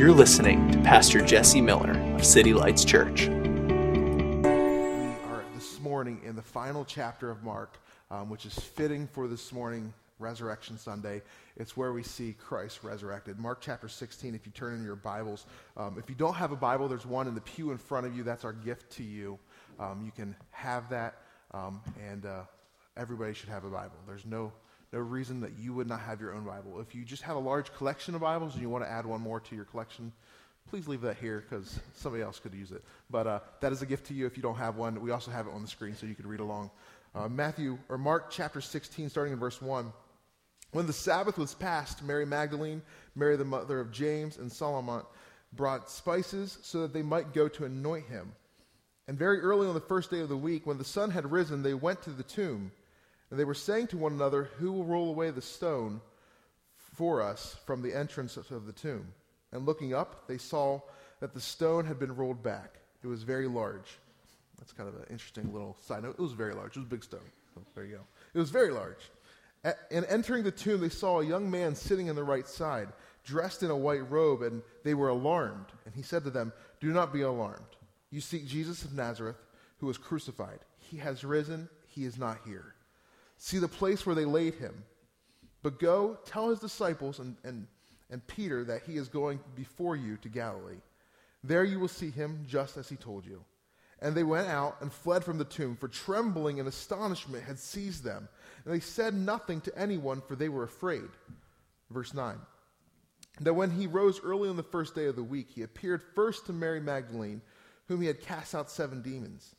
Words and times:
You're 0.00 0.12
listening 0.12 0.72
to 0.72 0.78
Pastor 0.78 1.20
Jesse 1.20 1.60
Miller 1.60 1.90
of 2.14 2.24
City 2.24 2.54
Lights 2.54 2.86
Church. 2.86 3.28
We 3.28 3.34
are 4.46 5.44
this 5.54 5.78
morning 5.80 6.22
in 6.24 6.34
the 6.34 6.40
final 6.40 6.86
chapter 6.86 7.30
of 7.30 7.44
Mark, 7.44 7.76
um, 8.10 8.30
which 8.30 8.46
is 8.46 8.58
fitting 8.58 9.06
for 9.06 9.28
this 9.28 9.52
morning, 9.52 9.92
Resurrection 10.18 10.78
Sunday. 10.78 11.20
It's 11.58 11.76
where 11.76 11.92
we 11.92 12.02
see 12.02 12.32
Christ 12.32 12.82
resurrected. 12.82 13.38
Mark 13.38 13.58
chapter 13.60 13.88
16, 13.88 14.34
if 14.34 14.46
you 14.46 14.52
turn 14.52 14.72
in 14.72 14.82
your 14.82 14.96
Bibles. 14.96 15.44
Um, 15.76 15.98
if 15.98 16.08
you 16.08 16.14
don't 16.14 16.32
have 16.32 16.52
a 16.52 16.56
Bible, 16.56 16.88
there's 16.88 17.04
one 17.04 17.28
in 17.28 17.34
the 17.34 17.42
pew 17.42 17.70
in 17.70 17.76
front 17.76 18.06
of 18.06 18.16
you. 18.16 18.22
That's 18.22 18.46
our 18.46 18.54
gift 18.54 18.90
to 18.92 19.02
you. 19.02 19.38
Um, 19.78 20.00
you 20.02 20.12
can 20.12 20.34
have 20.50 20.88
that, 20.88 21.16
um, 21.52 21.82
and 22.08 22.24
uh, 22.24 22.44
everybody 22.96 23.34
should 23.34 23.50
have 23.50 23.64
a 23.64 23.70
Bible. 23.70 23.96
There's 24.06 24.24
no 24.24 24.50
no 24.92 24.98
reason 24.98 25.40
that 25.40 25.52
you 25.58 25.72
would 25.72 25.86
not 25.86 26.00
have 26.00 26.20
your 26.20 26.34
own 26.34 26.44
Bible. 26.44 26.80
If 26.80 26.94
you 26.94 27.04
just 27.04 27.22
have 27.22 27.36
a 27.36 27.40
large 27.40 27.72
collection 27.74 28.14
of 28.14 28.22
Bibles 28.22 28.54
and 28.54 28.62
you 28.62 28.68
want 28.68 28.84
to 28.84 28.90
add 28.90 29.06
one 29.06 29.20
more 29.20 29.40
to 29.40 29.54
your 29.54 29.64
collection, 29.64 30.12
please 30.68 30.88
leave 30.88 31.00
that 31.02 31.16
here 31.16 31.44
because 31.48 31.78
somebody 31.94 32.22
else 32.22 32.40
could 32.40 32.54
use 32.54 32.72
it. 32.72 32.82
But 33.08 33.26
uh, 33.26 33.40
that 33.60 33.72
is 33.72 33.82
a 33.82 33.86
gift 33.86 34.06
to 34.06 34.14
you 34.14 34.26
if 34.26 34.36
you 34.36 34.42
don't 34.42 34.56
have 34.56 34.76
one. 34.76 35.00
We 35.00 35.10
also 35.10 35.30
have 35.30 35.46
it 35.46 35.52
on 35.52 35.62
the 35.62 35.68
screen 35.68 35.94
so 35.94 36.06
you 36.06 36.14
can 36.14 36.26
read 36.26 36.40
along. 36.40 36.70
Uh, 37.14 37.28
Matthew 37.28 37.78
or 37.88 37.98
Mark 37.98 38.30
chapter 38.30 38.60
16, 38.60 39.08
starting 39.08 39.32
in 39.32 39.38
verse 39.38 39.60
1. 39.62 39.92
When 40.72 40.86
the 40.86 40.92
Sabbath 40.92 41.38
was 41.38 41.54
past, 41.54 42.04
Mary 42.04 42.24
Magdalene, 42.24 42.82
Mary 43.16 43.36
the 43.36 43.44
mother 43.44 43.80
of 43.80 43.90
James, 43.90 44.38
and 44.38 44.50
Salome 44.50 45.02
brought 45.52 45.90
spices 45.90 46.58
so 46.62 46.82
that 46.82 46.92
they 46.92 47.02
might 47.02 47.32
go 47.32 47.48
to 47.48 47.64
anoint 47.64 48.06
him. 48.06 48.32
And 49.08 49.18
very 49.18 49.40
early 49.40 49.66
on 49.66 49.74
the 49.74 49.80
first 49.80 50.10
day 50.10 50.20
of 50.20 50.28
the 50.28 50.36
week, 50.36 50.66
when 50.66 50.78
the 50.78 50.84
sun 50.84 51.10
had 51.10 51.32
risen, 51.32 51.62
they 51.62 51.74
went 51.74 52.02
to 52.02 52.10
the 52.10 52.22
tomb. 52.22 52.70
And 53.30 53.38
they 53.38 53.44
were 53.44 53.54
saying 53.54 53.88
to 53.88 53.96
one 53.96 54.12
another, 54.12 54.50
Who 54.58 54.72
will 54.72 54.84
roll 54.84 55.08
away 55.08 55.30
the 55.30 55.42
stone 55.42 56.00
for 56.76 57.22
us 57.22 57.56
from 57.64 57.82
the 57.82 57.94
entrance 57.94 58.36
of 58.36 58.66
the 58.66 58.72
tomb? 58.72 59.12
And 59.52 59.66
looking 59.66 59.94
up, 59.94 60.26
they 60.26 60.38
saw 60.38 60.80
that 61.20 61.34
the 61.34 61.40
stone 61.40 61.84
had 61.84 61.98
been 61.98 62.14
rolled 62.14 62.42
back. 62.42 62.74
It 63.02 63.06
was 63.06 63.22
very 63.22 63.46
large. 63.46 63.98
That's 64.58 64.72
kind 64.72 64.88
of 64.88 64.94
an 64.96 65.06
interesting 65.10 65.52
little 65.52 65.76
side 65.80 66.02
note. 66.02 66.16
It 66.18 66.22
was 66.22 66.32
very 66.32 66.54
large. 66.54 66.76
It 66.76 66.80
was 66.80 66.86
a 66.86 66.90
big 66.90 67.04
stone. 67.04 67.20
So 67.54 67.62
there 67.74 67.84
you 67.84 67.96
go. 67.96 68.02
It 68.34 68.38
was 68.38 68.50
very 68.50 68.70
large. 68.70 69.10
And 69.90 70.06
entering 70.06 70.44
the 70.44 70.50
tomb, 70.50 70.80
they 70.80 70.88
saw 70.88 71.20
a 71.20 71.26
young 71.26 71.50
man 71.50 71.74
sitting 71.74 72.08
on 72.08 72.16
the 72.16 72.24
right 72.24 72.48
side, 72.48 72.88
dressed 73.24 73.62
in 73.62 73.70
a 73.70 73.76
white 73.76 74.08
robe, 74.10 74.42
and 74.42 74.62
they 74.84 74.94
were 74.94 75.08
alarmed. 75.08 75.66
And 75.84 75.94
he 75.94 76.02
said 76.02 76.24
to 76.24 76.30
them, 76.30 76.52
Do 76.80 76.92
not 76.92 77.12
be 77.12 77.22
alarmed. 77.22 77.64
You 78.10 78.20
seek 78.20 78.46
Jesus 78.46 78.84
of 78.84 78.94
Nazareth, 78.94 79.36
who 79.78 79.86
was 79.86 79.98
crucified. 79.98 80.60
He 80.78 80.96
has 80.98 81.24
risen. 81.24 81.68
He 81.88 82.04
is 82.04 82.18
not 82.18 82.38
here. 82.46 82.74
See 83.42 83.56
the 83.56 83.68
place 83.68 84.04
where 84.04 84.14
they 84.14 84.26
laid 84.26 84.54
him. 84.56 84.84
But 85.62 85.80
go 85.80 86.18
tell 86.26 86.50
his 86.50 86.58
disciples 86.58 87.20
and, 87.20 87.36
and, 87.42 87.66
and 88.10 88.26
Peter 88.26 88.64
that 88.64 88.82
he 88.82 88.98
is 88.98 89.08
going 89.08 89.40
before 89.56 89.96
you 89.96 90.18
to 90.18 90.28
Galilee. 90.28 90.82
There 91.42 91.64
you 91.64 91.80
will 91.80 91.88
see 91.88 92.10
him 92.10 92.44
just 92.46 92.76
as 92.76 92.90
he 92.90 92.96
told 92.96 93.24
you. 93.24 93.42
And 94.02 94.14
they 94.14 94.24
went 94.24 94.48
out 94.48 94.76
and 94.82 94.92
fled 94.92 95.24
from 95.24 95.38
the 95.38 95.46
tomb, 95.46 95.74
for 95.76 95.88
trembling 95.88 96.60
and 96.60 96.68
astonishment 96.68 97.42
had 97.44 97.58
seized 97.58 98.04
them. 98.04 98.28
And 98.64 98.74
they 98.74 98.80
said 98.80 99.14
nothing 99.14 99.62
to 99.62 99.78
anyone, 99.78 100.20
for 100.20 100.36
they 100.36 100.50
were 100.50 100.64
afraid. 100.64 101.08
Verse 101.90 102.12
9. 102.12 102.36
That 103.40 103.54
when 103.54 103.70
he 103.70 103.86
rose 103.86 104.20
early 104.22 104.50
on 104.50 104.56
the 104.56 104.62
first 104.62 104.94
day 104.94 105.06
of 105.06 105.16
the 105.16 105.22
week, 105.22 105.48
he 105.48 105.62
appeared 105.62 106.02
first 106.14 106.44
to 106.46 106.52
Mary 106.52 106.80
Magdalene, 106.80 107.40
whom 107.88 108.02
he 108.02 108.06
had 108.06 108.20
cast 108.20 108.54
out 108.54 108.70
seven 108.70 109.00
demons. 109.00 109.54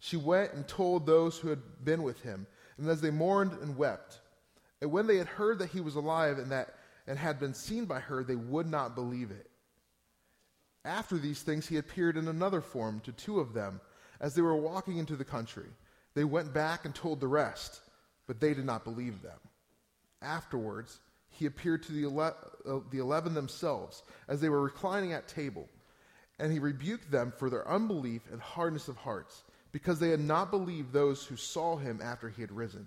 She 0.00 0.16
went 0.16 0.52
and 0.52 0.66
told 0.66 1.06
those 1.06 1.38
who 1.38 1.48
had 1.48 1.60
been 1.84 2.02
with 2.02 2.22
him 2.22 2.48
and 2.80 2.88
as 2.88 3.00
they 3.00 3.10
mourned 3.10 3.52
and 3.60 3.76
wept. 3.76 4.20
And 4.80 4.90
when 4.90 5.06
they 5.06 5.18
had 5.18 5.28
heard 5.28 5.58
that 5.58 5.70
he 5.70 5.80
was 5.80 5.94
alive 5.94 6.38
and 6.38 6.50
that 6.50 6.74
and 7.06 7.18
had 7.18 7.38
been 7.38 7.54
seen 7.54 7.84
by 7.84 8.00
her, 8.00 8.24
they 8.24 8.36
would 8.36 8.66
not 8.66 8.94
believe 8.94 9.30
it. 9.30 9.50
After 10.84 11.18
these 11.18 11.42
things, 11.42 11.66
he 11.66 11.76
appeared 11.76 12.16
in 12.16 12.28
another 12.28 12.60
form 12.60 13.00
to 13.00 13.12
two 13.12 13.38
of 13.38 13.52
them 13.52 13.80
as 14.20 14.34
they 14.34 14.42
were 14.42 14.56
walking 14.56 14.96
into 14.96 15.16
the 15.16 15.24
country. 15.24 15.66
They 16.14 16.24
went 16.24 16.54
back 16.54 16.84
and 16.84 16.94
told 16.94 17.20
the 17.20 17.28
rest, 17.28 17.80
but 18.26 18.40
they 18.40 18.54
did 18.54 18.64
not 18.64 18.84
believe 18.84 19.22
them. 19.22 19.38
Afterwards, 20.22 21.00
he 21.28 21.46
appeared 21.46 21.82
to 21.84 21.92
the, 21.92 22.04
ele- 22.04 22.36
uh, 22.66 22.80
the 22.90 22.98
eleven 22.98 23.34
themselves 23.34 24.02
as 24.28 24.40
they 24.40 24.48
were 24.48 24.62
reclining 24.62 25.12
at 25.12 25.28
table, 25.28 25.68
and 26.38 26.50
he 26.52 26.58
rebuked 26.58 27.10
them 27.10 27.32
for 27.36 27.50
their 27.50 27.68
unbelief 27.68 28.22
and 28.32 28.40
hardness 28.40 28.88
of 28.88 28.96
hearts 28.96 29.42
because 29.72 29.98
they 29.98 30.10
had 30.10 30.20
not 30.20 30.50
believed 30.50 30.92
those 30.92 31.24
who 31.24 31.36
saw 31.36 31.76
him 31.76 32.00
after 32.02 32.28
he 32.28 32.42
had 32.42 32.52
risen. 32.52 32.86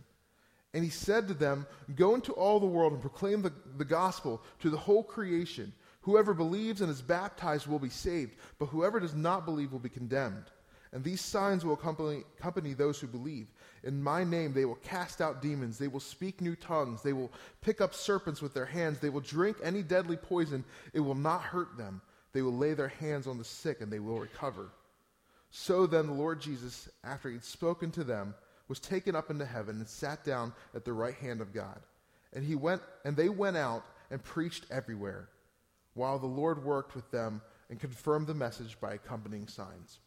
And 0.73 0.83
he 0.83 0.89
said 0.89 1.27
to 1.27 1.33
them, 1.33 1.67
Go 1.95 2.15
into 2.15 2.33
all 2.33 2.59
the 2.59 2.65
world 2.65 2.93
and 2.93 3.01
proclaim 3.01 3.41
the, 3.41 3.53
the 3.77 3.85
gospel 3.85 4.41
to 4.59 4.69
the 4.69 4.77
whole 4.77 5.03
creation. 5.03 5.71
Whoever 6.01 6.33
believes 6.33 6.81
and 6.81 6.89
is 6.89 7.01
baptized 7.01 7.67
will 7.67 7.79
be 7.79 7.89
saved, 7.89 8.35
but 8.59 8.65
whoever 8.65 8.99
does 8.99 9.13
not 9.13 9.45
believe 9.45 9.71
will 9.71 9.79
be 9.79 9.89
condemned. 9.89 10.45
And 10.91 11.03
these 11.03 11.21
signs 11.21 11.65
will 11.65 11.73
accompany, 11.73 12.23
accompany 12.37 12.73
those 12.73 12.99
who 12.99 13.07
believe. 13.07 13.47
In 13.83 14.01
my 14.01 14.23
name 14.23 14.53
they 14.53 14.65
will 14.65 14.75
cast 14.75 15.21
out 15.21 15.41
demons, 15.41 15.77
they 15.77 15.87
will 15.87 15.99
speak 15.99 16.39
new 16.39 16.55
tongues, 16.55 17.01
they 17.01 17.13
will 17.13 17.31
pick 17.61 17.81
up 17.81 17.93
serpents 17.95 18.41
with 18.41 18.53
their 18.53 18.65
hands, 18.65 18.99
they 18.99 19.09
will 19.09 19.21
drink 19.21 19.57
any 19.63 19.81
deadly 19.81 20.17
poison, 20.17 20.63
it 20.93 20.99
will 20.99 21.15
not 21.15 21.41
hurt 21.41 21.77
them. 21.77 22.01
They 22.33 22.41
will 22.41 22.55
lay 22.55 22.73
their 22.73 22.89
hands 22.89 23.27
on 23.27 23.37
the 23.37 23.43
sick 23.43 23.81
and 23.81 23.91
they 23.91 23.99
will 23.99 24.19
recover. 24.19 24.69
So 25.55 25.85
then 25.85 26.07
the 26.07 26.13
Lord 26.13 26.41
Jesus, 26.41 26.89
after 27.03 27.29
he 27.29 27.35
had 27.35 27.43
spoken 27.43 27.91
to 27.91 28.03
them, 28.03 28.33
was 28.67 28.79
taken 28.79 29.15
up 29.15 29.29
into 29.29 29.45
heaven 29.45 29.75
and 29.75 29.87
sat 29.87 30.23
down 30.23 30.51
at 30.73 30.83
the 30.83 30.93
right 30.93 31.13
hand 31.13 31.41
of 31.41 31.53
God. 31.53 31.79
And 32.33 32.43
he 32.43 32.55
went 32.55 32.81
and 33.05 33.15
they 33.15 33.29
went 33.29 33.55
out 33.55 33.85
and 34.09 34.23
preached 34.23 34.65
everywhere, 34.71 35.29
while 35.93 36.17
the 36.17 36.25
Lord 36.25 36.65
worked 36.65 36.95
with 36.95 37.09
them 37.11 37.39
and 37.69 37.79
confirmed 37.79 38.25
the 38.25 38.33
message 38.33 38.79
by 38.81 38.95
accompanying 38.95 39.47
signs. 39.47 39.99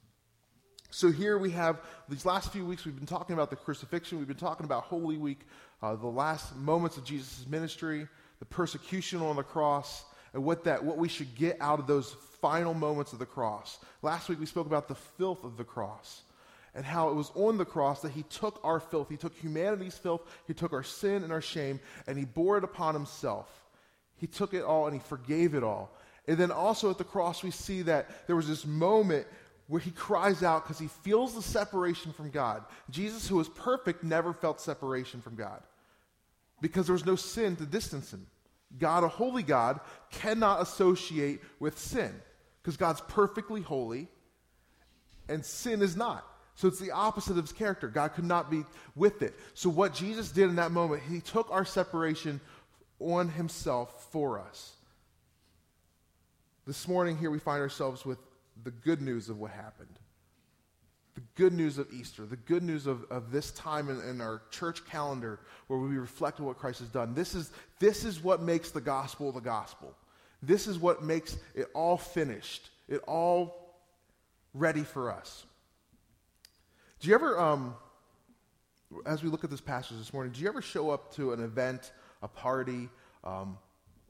So 0.90 1.12
here 1.12 1.38
we 1.38 1.52
have 1.52 1.80
these 2.08 2.26
last 2.26 2.52
few 2.52 2.66
weeks 2.66 2.84
we've 2.84 2.96
been 2.96 3.06
talking 3.06 3.34
about 3.34 3.50
the 3.50 3.56
crucifixion, 3.56 4.18
we've 4.18 4.26
been 4.26 4.36
talking 4.36 4.64
about 4.64 4.82
Holy 4.82 5.16
Week, 5.16 5.46
uh, 5.80 5.94
the 5.94 6.08
last 6.08 6.56
moments 6.56 6.96
of 6.96 7.04
Jesus' 7.04 7.46
ministry, 7.48 8.08
the 8.40 8.46
persecution 8.46 9.22
on 9.22 9.36
the 9.36 9.44
cross, 9.44 10.06
and 10.36 10.44
what 10.44 10.64
that 10.64 10.84
what 10.84 10.98
we 10.98 11.08
should 11.08 11.34
get 11.34 11.56
out 11.62 11.80
of 11.80 11.86
those 11.86 12.14
final 12.42 12.74
moments 12.74 13.14
of 13.14 13.19
the 13.19 13.24
cross. 13.26 13.78
Last 14.02 14.28
week 14.28 14.38
we 14.38 14.44
spoke 14.44 14.66
about 14.66 14.86
the 14.86 14.94
filth 14.94 15.44
of 15.44 15.56
the 15.56 15.64
cross 15.64 16.20
and 16.74 16.84
how 16.84 17.08
it 17.08 17.14
was 17.14 17.32
on 17.34 17.56
the 17.56 17.64
cross 17.64 18.02
that 18.02 18.12
he 18.12 18.22
took 18.24 18.60
our 18.62 18.78
filth, 18.78 19.08
he 19.08 19.16
took 19.16 19.34
humanity's 19.34 19.97
filth, 19.97 20.20
he 20.47 20.52
took 20.52 20.74
our 20.74 20.82
sin 20.82 21.24
and 21.24 21.32
our 21.32 21.41
shame, 21.41 21.80
and 22.06 22.19
he 22.19 22.26
bore 22.26 22.58
it 22.58 22.64
upon 22.64 22.92
himself. 22.92 23.48
He 24.19 24.26
took 24.26 24.52
it 24.52 24.62
all 24.62 24.86
and 24.86 24.94
he 24.94 25.00
forgave 25.00 25.54
it 25.54 25.64
all. 25.64 25.91
And 26.28 26.36
then 26.36 26.50
also 26.50 26.91
at 26.91 26.98
the 26.98 27.04
cross, 27.04 27.42
we 27.42 27.50
see 27.50 27.80
that 27.82 28.26
there 28.26 28.36
was 28.36 28.47
this 28.47 28.66
moment 28.66 29.26
where 29.68 29.80
he 29.80 29.91
cries 29.91 30.42
out 30.42 30.64
because 30.64 30.78
he 30.78 30.88
feels 30.88 31.34
the 31.34 31.41
separation 31.41 32.12
from 32.12 32.28
God. 32.28 32.62
Jesus, 32.91 33.26
who 33.26 33.36
was 33.36 33.48
perfect, 33.48 34.04
never 34.04 34.34
felt 34.34 34.60
separation 34.60 35.22
from 35.22 35.34
God 35.34 35.62
because 36.60 36.86
there 36.86 36.92
was 36.92 37.06
no 37.06 37.16
sin 37.16 37.56
to 37.56 37.64
distance 37.64 38.12
him. 38.12 38.26
God, 38.78 39.04
a 39.04 39.09
holy 39.09 39.43
God, 39.43 39.81
cannot 40.10 40.62
associate 40.62 41.41
with 41.59 41.78
sin 41.78 42.12
because 42.62 42.77
God's 42.77 43.00
perfectly 43.03 43.62
holy 43.62 44.09
and 45.28 45.44
sin 45.44 45.82
is 45.82 45.97
not. 45.97 46.25
So 46.54 46.69
it's 46.69 46.78
the 46.78 46.91
opposite 46.91 47.32
of 47.32 47.44
his 47.44 47.53
character. 47.53 47.88
God 47.88 48.15
could 48.15 48.25
not 48.25 48.50
be 48.50 48.65
with 48.94 49.22
it. 49.22 49.34
So 49.54 49.69
what 49.69 49.94
Jesus 49.94 50.31
did 50.31 50.49
in 50.49 50.56
that 50.56 50.72
moment, 50.72 51.03
he 51.09 51.21
took 51.21 51.50
our 51.50 51.65
separation 51.65 52.41
on 52.99 53.28
himself 53.28 54.09
for 54.10 54.41
us. 54.41 54.72
This 56.66 56.88
morning 56.88 57.19
here 57.19 57.31
we 57.31 57.38
find 57.38 57.60
ourselves 57.60 58.04
with 58.04 58.19
the 58.65 58.71
good 58.71 59.03
news 59.03 59.28
of 59.28 59.38
what 59.38 59.50
happened 59.50 59.98
the 61.16 61.22
good 61.34 61.54
news 61.54 61.78
of 61.78 61.91
Easter, 61.93 62.27
the 62.27 62.37
good 62.37 62.62
news 62.62 62.87
of, 62.87 63.04
of 63.10 63.32
this 63.32 63.50
time 63.53 63.88
in, 63.88 63.99
in, 64.09 64.21
our 64.21 64.43
church 64.50 64.84
calendar 64.87 65.41
where 65.66 65.78
we 65.78 65.97
reflect 65.97 66.38
on 66.38 66.47
what 66.47 66.59
Christ 66.59 66.81
has 66.81 66.88
done. 66.88 67.15
This 67.15 67.34
is, 67.34 67.50
this 67.81 68.04
is 68.04 68.22
what 68.22 68.43
makes 68.43 68.71
the 68.71 68.82
gospel 68.82 69.32
the 69.32 69.41
gospel. 69.41 69.95
This 70.42 70.66
is 70.66 70.78
what 70.78 71.03
makes 71.03 71.39
it 71.54 71.68
all 71.72 71.97
finished, 71.97 72.68
it 72.86 73.01
all 73.09 73.74
ready 74.53 74.83
for 74.83 75.10
us. 75.10 75.47
Do 77.01 77.09
you 77.09 77.15
ever, 77.15 77.41
um, 77.41 77.74
as 79.07 79.22
we 79.22 79.30
look 79.30 79.42
at 79.42 79.51
this 79.51 79.60
passage 79.62 79.97
this 79.97 80.12
morning, 80.12 80.34
do 80.34 80.42
you 80.42 80.48
ever 80.48 80.60
show 80.60 80.91
up 80.91 81.15
to 81.15 81.33
an 81.33 81.42
event, 81.42 81.92
a 82.22 82.28
party, 82.28 82.91
um, 83.24 83.57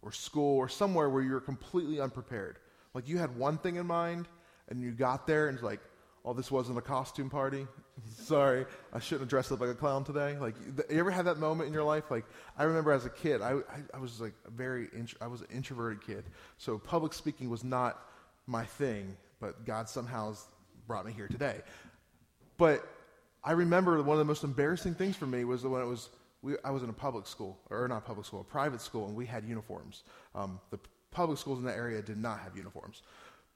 or 0.03 0.11
school, 0.11 0.57
or 0.57 0.69
somewhere 0.69 1.09
where 1.09 1.23
you're 1.23 1.41
completely 1.41 2.01
unprepared? 2.01 2.59
Like 2.95 3.09
you 3.09 3.19
had 3.19 3.37
one 3.37 3.59
thing 3.59 3.77
in 3.77 3.87
mind, 3.87 4.27
and 4.69 4.83
you 4.83 4.91
got 4.91 5.29
there, 5.29 5.47
and 5.47 5.57
it's 5.57 5.65
like, 5.65 5.81
oh, 6.27 6.33
this 6.35 6.51
wasn't 6.51 6.77
a 6.77 6.83
costume 6.83 7.31
party. 7.31 7.67
Sorry, 8.11 8.67
I 8.93 8.99
shouldn't 8.99 9.23
have 9.23 9.29
dressed 9.29 9.53
up 9.53 9.61
like 9.61 9.71
a 9.71 9.75
clown 9.75 10.05
today. 10.05 10.37
Like, 10.37 10.57
you 10.91 10.99
ever 10.99 11.11
had 11.11 11.25
that 11.27 11.39
moment 11.39 11.69
in 11.69 11.73
your 11.73 11.85
life? 11.85 12.11
Like, 12.11 12.25
I 12.59 12.65
remember 12.65 12.93
as 12.93 13.07
a 13.07 13.11
kid, 13.11 13.41
I, 13.41 13.53
I, 13.53 13.81
I 13.95 13.99
was 13.99 14.21
like 14.21 14.35
a 14.47 14.51
very, 14.51 14.89
int- 14.93 15.15
I 15.21 15.29
was 15.29 15.43
an 15.43 15.47
introverted 15.55 16.05
kid. 16.05 16.25
So 16.59 16.79
public 16.79 17.15
speaking 17.15 17.49
was 17.49 17.63
not 17.63 18.03
my 18.47 18.65
thing, 18.65 19.17
but 19.41 19.65
God 19.65 19.89
somehow 19.89 20.35
brought 20.89 21.07
me 21.07 21.13
here 21.13 21.29
today. 21.29 21.61
But 22.59 22.87
I 23.45 23.53
remember 23.53 24.03
one 24.03 24.15
of 24.15 24.19
the 24.19 24.25
most 24.25 24.43
embarrassing 24.43 24.95
things 24.95 25.17
for 25.17 25.27
me 25.27 25.45
was 25.45 25.65
when 25.65 25.81
it 25.81 25.87
was, 25.87 26.09
we, 26.43 26.55
I 26.65 26.71
was 26.71 26.83
in 26.83 26.91
a 26.91 26.95
public 26.95 27.27
school, 27.27 27.57
or 27.71 27.87
not 27.87 28.05
public 28.05 28.27
school, 28.27 28.41
a 28.41 28.45
private 28.45 28.81
school, 28.81 29.07
and 29.07 29.15
we 29.15 29.27
had 29.27 29.45
uniforms. 29.45 30.03
Um, 30.35 30.61
the 30.71 30.81
public 31.13 31.39
schools 31.39 31.61
in 31.61 31.65
that 31.67 31.77
area 31.77 32.03
did 32.03 32.19
not 32.19 32.41
have 32.41 32.57
uniforms. 32.57 33.03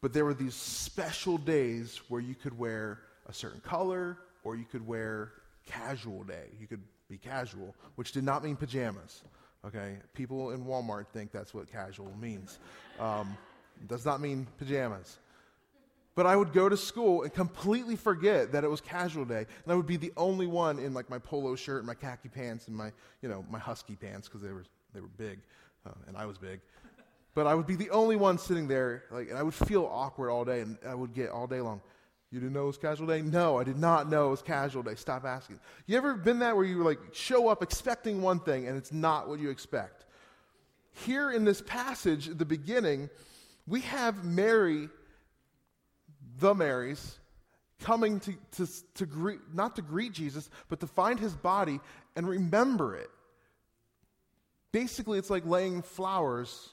But 0.00 0.12
there 0.12 0.24
were 0.24 0.34
these 0.34 0.54
special 0.54 1.36
days 1.36 2.00
where 2.08 2.20
you 2.20 2.34
could 2.34 2.58
wear 2.58 3.00
a 3.26 3.32
certain 3.32 3.60
color 3.60 4.16
or 4.44 4.56
you 4.56 4.64
could 4.64 4.86
wear 4.86 5.32
casual 5.66 6.24
day. 6.24 6.46
You 6.58 6.66
could 6.66 6.82
be 7.08 7.18
casual, 7.18 7.74
which 7.96 8.12
did 8.12 8.24
not 8.24 8.42
mean 8.42 8.56
pajamas. 8.56 9.22
Okay? 9.66 9.96
People 10.14 10.52
in 10.52 10.64
Walmart 10.64 11.06
think 11.08 11.32
that's 11.32 11.52
what 11.52 11.70
casual 11.70 12.12
means. 12.20 12.58
Um, 12.98 13.36
does 13.88 14.04
not 14.04 14.20
mean 14.20 14.46
pajamas. 14.58 15.18
But 16.14 16.26
I 16.26 16.36
would 16.36 16.52
go 16.52 16.68
to 16.68 16.76
school 16.76 17.22
and 17.22 17.32
completely 17.32 17.96
forget 17.96 18.52
that 18.52 18.64
it 18.64 18.68
was 18.68 18.80
casual 18.80 19.24
day, 19.24 19.46
and 19.64 19.72
I 19.72 19.74
would 19.74 19.86
be 19.86 19.96
the 19.96 20.12
only 20.16 20.46
one 20.46 20.78
in 20.78 20.92
like 20.92 21.08
my 21.08 21.18
polo 21.18 21.54
shirt 21.54 21.78
and 21.78 21.86
my 21.86 21.94
khaki 21.94 22.28
pants 22.28 22.68
and 22.68 22.76
my, 22.76 22.92
you 23.22 23.28
know, 23.28 23.44
my 23.48 23.58
husky 23.58 23.96
pants 23.96 24.28
because 24.28 24.42
they 24.42 24.52
were 24.52 24.64
they 24.92 25.00
were 25.00 25.08
big, 25.16 25.38
uh, 25.86 25.92
and 26.08 26.16
I 26.16 26.26
was 26.26 26.36
big. 26.36 26.60
But 27.34 27.46
I 27.46 27.54
would 27.54 27.66
be 27.66 27.76
the 27.76 27.90
only 27.90 28.16
one 28.16 28.38
sitting 28.38 28.66
there, 28.66 29.04
like, 29.10 29.28
and 29.30 29.38
I 29.38 29.42
would 29.42 29.54
feel 29.54 29.88
awkward 29.90 30.30
all 30.30 30.44
day, 30.44 30.60
and 30.60 30.78
I 30.86 30.94
would 30.94 31.14
get 31.14 31.30
all 31.30 31.46
day 31.46 31.60
long. 31.60 31.80
You 32.30 32.38
didn't 32.38 32.52
know 32.52 32.64
it 32.64 32.68
was 32.68 32.78
casual 32.78 33.08
day? 33.08 33.22
No, 33.22 33.58
I 33.58 33.64
did 33.64 33.78
not 33.78 34.08
know 34.08 34.28
it 34.28 34.30
was 34.30 34.42
casual 34.42 34.84
day. 34.84 34.94
Stop 34.94 35.24
asking. 35.24 35.58
You 35.86 35.96
ever 35.96 36.14
been 36.14 36.38
that 36.40 36.54
where 36.54 36.64
you 36.64 36.82
like 36.84 36.98
show 37.12 37.48
up 37.48 37.60
expecting 37.62 38.22
one 38.22 38.38
thing 38.38 38.68
and 38.68 38.76
it's 38.76 38.92
not 38.92 39.28
what 39.28 39.40
you 39.40 39.50
expect? 39.50 40.04
Here 41.04 41.30
in 41.30 41.44
this 41.44 41.60
passage, 41.60 42.28
at 42.28 42.38
the 42.38 42.44
beginning, 42.44 43.10
we 43.66 43.80
have 43.80 44.24
Mary, 44.24 44.88
the 46.38 46.54
Marys, 46.54 47.18
coming 47.80 48.20
to, 48.20 48.34
to, 48.52 48.68
to 48.94 49.06
greet, 49.06 49.40
not 49.52 49.74
to 49.76 49.82
greet 49.82 50.12
Jesus, 50.12 50.50
but 50.68 50.80
to 50.80 50.86
find 50.86 51.18
his 51.18 51.34
body 51.34 51.80
and 52.14 52.28
remember 52.28 52.96
it. 52.96 53.10
Basically, 54.70 55.18
it's 55.18 55.30
like 55.30 55.44
laying 55.46 55.82
flowers 55.82 56.70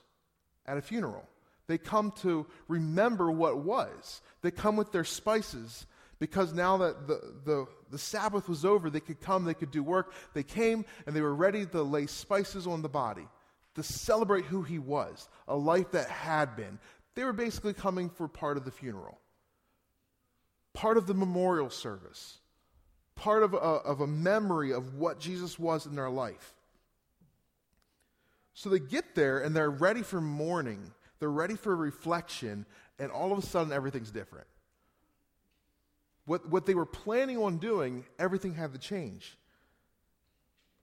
at 0.68 0.78
a 0.78 0.82
funeral. 0.82 1.28
They 1.68 1.78
come 1.78 2.12
to 2.22 2.46
remember 2.68 3.30
what 3.30 3.60
was. 3.60 4.22
They 4.42 4.52
come 4.52 4.78
with 4.78 4.92
their 4.92 5.04
spices 5.04 5.86
because 6.20 6.54
now 6.54 6.78
that 6.78 7.08
the, 7.08 7.34
the, 7.46 7.66
the 7.92 7.98
Sabbath 7.98 8.50
was 8.50 8.66
over, 8.66 8.90
they 8.90 9.00
could 9.00 9.22
come, 9.22 9.44
they 9.44 9.54
could 9.54 9.72
do 9.72 9.84
work. 9.84 10.14
They 10.34 10.44
came 10.44 10.86
and 11.06 11.16
they 11.16 11.22
were 11.22 11.36
ready 11.36 11.66
to 11.66 11.84
lay 11.84 12.08
spices 12.08 12.68
on 12.68 12.82
the 12.82 12.90
body 12.90 13.28
to 13.76 13.84
celebrate 13.84 14.46
who 14.46 14.64
he 14.64 14.80
was, 14.80 15.30
a 15.48 15.56
life 15.56 15.92
that 15.92 16.10
had 16.10 16.56
been. 16.56 16.80
They 17.16 17.24
were 17.24 17.34
basically 17.34 17.74
coming 17.74 18.10
for 18.10 18.28
part 18.28 18.58
of 18.58 18.66
the 18.66 18.72
funeral, 18.72 19.20
part 20.74 20.98
of 20.98 21.06
the 21.06 21.14
memorial 21.14 21.70
service, 21.70 22.40
part 23.16 23.44
of 23.44 23.54
a, 23.54 23.58
of 23.58 24.02
a 24.02 24.08
memory 24.08 24.72
of 24.72 24.96
what 24.96 25.20
Jesus 25.20 25.60
was 25.60 25.86
in 25.86 25.96
their 25.96 26.10
life. 26.10 26.56
So 28.58 28.70
they 28.70 28.80
get 28.80 29.14
there 29.14 29.38
and 29.38 29.56
they're 29.56 29.70
ready 29.70 30.02
for 30.02 30.20
mourning, 30.20 30.92
they're 31.20 31.30
ready 31.30 31.56
for 31.56 31.76
reflection, 31.76 32.66
and 32.98 33.12
all 33.12 33.32
of 33.32 33.38
a 33.38 33.42
sudden 33.44 33.72
everything's 33.72 34.10
different. 34.10 34.48
What, 36.26 36.50
what 36.50 36.66
they 36.66 36.74
were 36.74 36.88
planning 36.88 37.38
on 37.38 37.60
doing, 37.60 38.04
everything 38.18 38.56
had 38.56 38.74
to 38.74 38.80
change. 38.80 39.38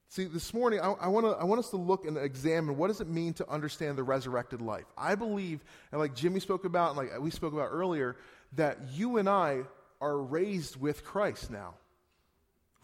See, 0.07 0.27
this 0.27 0.55
morning, 0.55 0.79
I, 0.79 0.93
I, 0.93 1.09
wanna, 1.09 1.33
I 1.33 1.43
want 1.43 1.59
us 1.59 1.71
to 1.71 1.77
look 1.77 2.05
and 2.05 2.17
examine 2.17 2.77
what 2.77 2.87
does 2.87 3.01
it 3.01 3.09
mean 3.09 3.33
to 3.35 3.51
understand 3.51 3.99
the 3.99 4.05
resurrected 4.05 4.61
life. 4.63 4.87
I 4.97 5.17
believe, 5.17 5.65
and 5.91 6.01
like 6.01 6.15
Jimmy 6.15 6.39
spoke 6.39 6.65
about, 6.65 6.91
and 6.91 6.99
like 6.99 7.21
we 7.21 7.33
spoke 7.33 7.55
about 7.55 7.71
earlier, 7.73 8.15
that 8.53 8.79
you 8.93 9.17
and 9.17 9.29
I 9.29 9.63
are 10.01 10.17
raised 10.17 10.81
with 10.81 11.05
Christ 11.05 11.51
now. 11.51 11.75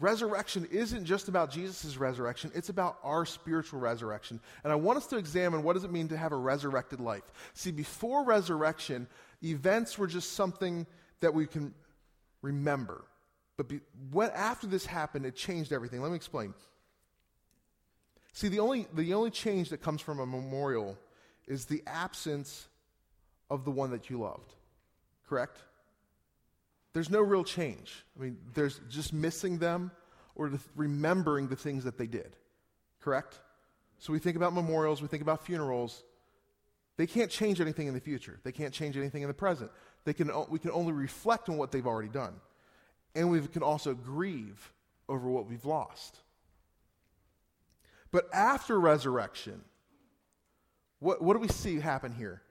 Resurrection 0.01 0.67
isn't 0.71 1.05
just 1.05 1.27
about 1.27 1.51
Jesus' 1.51 1.95
resurrection, 1.95 2.51
it's 2.55 2.69
about 2.69 2.97
our 3.03 3.23
spiritual 3.25 3.79
resurrection. 3.79 4.39
And 4.63 4.73
I 4.73 4.75
want 4.75 4.97
us 4.97 5.05
to 5.07 5.17
examine 5.17 5.61
what 5.61 5.73
does 5.73 5.83
it 5.83 5.91
mean 5.91 6.07
to 6.07 6.17
have 6.17 6.31
a 6.31 6.37
resurrected 6.37 6.99
life. 6.99 7.23
See, 7.53 7.71
before 7.71 8.25
resurrection, 8.25 9.07
events 9.43 9.99
were 9.99 10.07
just 10.07 10.33
something 10.33 10.87
that 11.19 11.35
we 11.35 11.45
can 11.45 11.73
remember. 12.41 13.05
But 13.57 13.69
be, 13.69 13.79
what, 14.11 14.33
after 14.35 14.65
this 14.65 14.87
happened, 14.87 15.27
it 15.27 15.35
changed 15.35 15.71
everything. 15.71 16.01
Let 16.01 16.09
me 16.09 16.15
explain. 16.15 16.55
See, 18.33 18.47
the 18.47 18.59
only, 18.59 18.87
the 18.93 19.13
only 19.13 19.29
change 19.29 19.69
that 19.69 19.83
comes 19.83 20.01
from 20.01 20.19
a 20.19 20.25
memorial 20.25 20.97
is 21.47 21.65
the 21.65 21.83
absence 21.85 22.67
of 23.51 23.65
the 23.65 23.71
one 23.71 23.91
that 23.91 24.09
you 24.09 24.19
loved. 24.19 24.55
Correct? 25.27 25.59
There's 26.93 27.09
no 27.09 27.21
real 27.21 27.43
change. 27.43 28.03
I 28.17 28.23
mean, 28.23 28.37
there's 28.53 28.81
just 28.89 29.13
missing 29.13 29.57
them 29.57 29.91
or 30.35 30.49
the, 30.49 30.59
remembering 30.75 31.47
the 31.47 31.55
things 31.55 31.83
that 31.83 31.97
they 31.97 32.07
did. 32.07 32.35
Correct? 33.01 33.39
So 33.99 34.13
we 34.13 34.19
think 34.19 34.35
about 34.35 34.53
memorials, 34.53 35.01
we 35.01 35.07
think 35.07 35.21
about 35.21 35.45
funerals. 35.45 36.03
They 36.97 37.07
can't 37.07 37.31
change 37.31 37.61
anything 37.61 37.87
in 37.87 37.93
the 37.93 37.99
future. 37.99 38.39
They 38.43 38.51
can't 38.51 38.73
change 38.73 38.97
anything 38.97 39.21
in 39.21 39.27
the 39.27 39.33
present. 39.33 39.71
They 40.03 40.13
can, 40.13 40.31
we 40.49 40.59
can 40.59 40.71
only 40.71 40.91
reflect 40.91 41.49
on 41.49 41.57
what 41.57 41.71
they've 41.71 41.85
already 41.85 42.09
done. 42.09 42.33
And 43.15 43.29
we 43.29 43.41
can 43.47 43.63
also 43.63 43.93
grieve 43.93 44.73
over 45.07 45.29
what 45.29 45.47
we've 45.47 45.65
lost. 45.65 46.17
But 48.11 48.27
after 48.33 48.79
resurrection, 48.79 49.61
what, 50.99 51.21
what 51.21 51.33
do 51.33 51.39
we 51.39 51.47
see 51.47 51.79
happen 51.79 52.13
here? 52.13 52.41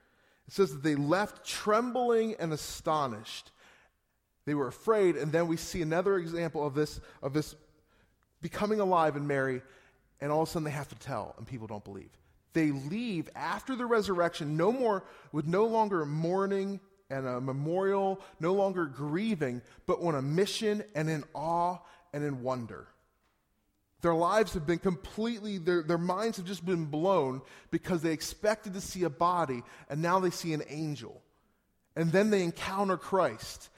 It 0.49 0.55
says 0.55 0.73
that 0.73 0.83
they 0.83 0.97
left 0.97 1.45
trembling 1.47 2.35
and 2.39 2.53
astonished 2.53 3.53
they 4.47 4.55
were 4.55 4.69
afraid, 4.69 5.17
and 5.17 5.33
then 5.33 5.47
we 5.49 5.57
see 5.57 5.83
another 5.83 6.17
example 6.17 6.67
of 6.67 6.75
this, 6.75 7.01
of 7.23 7.33
this 7.33 7.55
becoming 8.41 8.81
alive 8.81 9.17
in 9.17 9.27
Mary, 9.27 9.63
and 10.21 10.33
all 10.33 10.43
of 10.43 10.49
a 10.49 10.53
sudden 10.53 10.65
they 10.65 10.71
have 10.71 10.89
to 10.89 10.99
tell, 10.99 11.35
and 11.39 11.47
people 11.47 11.67
don't 11.67 11.85
believe. 11.85 12.11
They 12.53 12.71
leave 12.71 13.29
after 13.37 13.77
the 13.77 13.87
resurrection, 13.87 14.57
no 14.57 14.73
more, 14.73 15.05
with 15.33 15.47
no 15.47 15.67
longer 15.67 16.05
mourning 16.05 16.81
and 17.11 17.27
a 17.27 17.41
memorial, 17.41 18.21
no 18.39 18.55
longer 18.55 18.87
grieving, 18.87 19.63
but 19.87 20.01
on 20.01 20.15
a 20.15 20.23
mission 20.23 20.83
and 20.95 21.09
in 21.09 21.25
awe 21.35 21.79
and 22.13 22.25
in 22.25 22.43
wonder. 22.43 22.89
Their 24.01 24.15
lives 24.15 24.55
have 24.55 24.67
been 24.67 24.79
completely, 24.79 25.59
their, 25.59 25.83
their 25.83 25.99
minds 25.99 26.39
have 26.39 26.47
just 26.47 26.65
been 26.65 26.87
blown 26.87 27.43
because 27.71 28.01
they 28.01 28.13
expected 28.13 28.73
to 28.75 28.81
see 28.81 29.05
a 29.05 29.11
body 29.11 29.63
and 29.91 30.01
now 30.01 30.21
they 30.21 30.31
see 30.31 30.55
an 30.55 30.63
angel. 30.69 31.21
And 31.97 32.11
then 32.11 32.31
they 32.31 32.43
encounter 32.43 32.97
Christ 32.97 33.69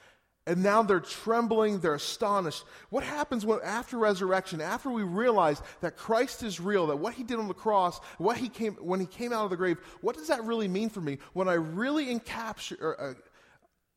and 0.45 0.61
now 0.61 0.83
they're 0.83 0.99
trembling, 0.99 1.79
they're 1.79 1.93
astonished. 1.93 2.65
What 2.89 3.03
happens 3.03 3.45
when, 3.45 3.59
after 3.63 3.97
resurrection, 3.97 4.59
after 4.59 4.89
we 4.89 5.03
realize 5.03 5.61
that 5.81 5.95
Christ 5.95 6.43
is 6.43 6.59
real, 6.59 6.87
that 6.87 6.97
what 6.97 7.13
he 7.13 7.23
did 7.23 7.39
on 7.39 7.47
the 7.47 7.53
cross, 7.53 7.99
what 8.17 8.37
he 8.37 8.49
came, 8.49 8.73
when 8.75 8.99
he 8.99 9.05
came 9.05 9.31
out 9.31 9.45
of 9.45 9.51
the 9.51 9.57
grave, 9.57 9.77
what 10.01 10.17
does 10.17 10.27
that 10.27 10.43
really 10.43 10.67
mean 10.67 10.89
for 10.89 11.01
me? 11.01 11.17
When 11.31 11.47
I 11.47 11.53
really 11.53 12.07
encapture, 12.07 12.81
or, 12.81 12.99
uh, 12.99 13.13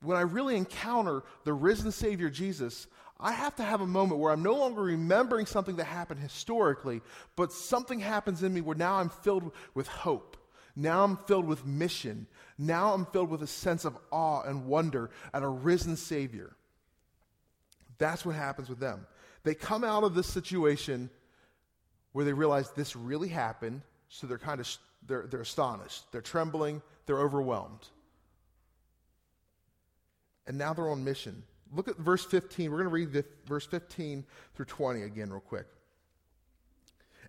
when 0.02 0.16
I 0.16 0.20
really 0.20 0.56
encounter 0.56 1.24
the 1.44 1.52
risen 1.52 1.90
Savior 1.90 2.30
Jesus, 2.30 2.86
I 3.18 3.32
have 3.32 3.56
to 3.56 3.64
have 3.64 3.80
a 3.80 3.86
moment 3.86 4.20
where 4.20 4.32
I'm 4.32 4.42
no 4.42 4.54
longer 4.54 4.82
remembering 4.82 5.46
something 5.46 5.76
that 5.76 5.84
happened 5.84 6.20
historically, 6.20 7.00
but 7.34 7.50
something 7.50 7.98
happens 7.98 8.42
in 8.42 8.54
me 8.54 8.60
where 8.60 8.76
now 8.76 8.96
I'm 8.96 9.08
filled 9.08 9.52
with 9.74 9.88
hope. 9.88 10.36
Now 10.76 11.02
I'm 11.02 11.16
filled 11.16 11.46
with 11.46 11.64
mission. 11.64 12.26
Now 12.58 12.94
I'm 12.94 13.06
filled 13.06 13.30
with 13.30 13.42
a 13.42 13.46
sense 13.46 13.84
of 13.84 13.96
awe 14.10 14.42
and 14.42 14.66
wonder 14.66 15.10
at 15.34 15.42
a 15.42 15.48
risen 15.48 15.96
Savior. 15.96 16.56
That's 17.98 18.25
what 18.25 18.34
happens 18.34 18.68
with 18.68 18.78
them. 18.78 19.06
They 19.42 19.54
come 19.54 19.84
out 19.84 20.04
of 20.04 20.14
this 20.14 20.26
situation 20.26 21.10
where 22.12 22.25
they 22.25 22.32
realize 22.32 22.70
this 22.70 22.96
really 22.96 23.28
happened, 23.28 23.82
so 24.08 24.26
they're 24.26 24.38
kind 24.38 24.60
of 24.60 24.78
they're, 25.06 25.26
they're 25.26 25.40
astonished, 25.40 26.10
they're 26.10 26.20
trembling, 26.20 26.82
they're 27.06 27.20
overwhelmed. 27.20 27.86
And 30.46 30.58
now 30.58 30.72
they're 30.72 30.88
on 30.88 31.04
mission. 31.04 31.42
Look 31.72 31.88
at 31.88 31.96
verse 31.96 32.25
15. 32.25 32.70
We're 32.70 32.82
going 32.82 33.06
to 33.06 33.16
read 33.16 33.25
verse 33.46 33.66
15 33.66 34.25
through 34.54 34.64
20 34.64 35.02
again, 35.02 35.30
real 35.30 35.40
quick. 35.40 35.66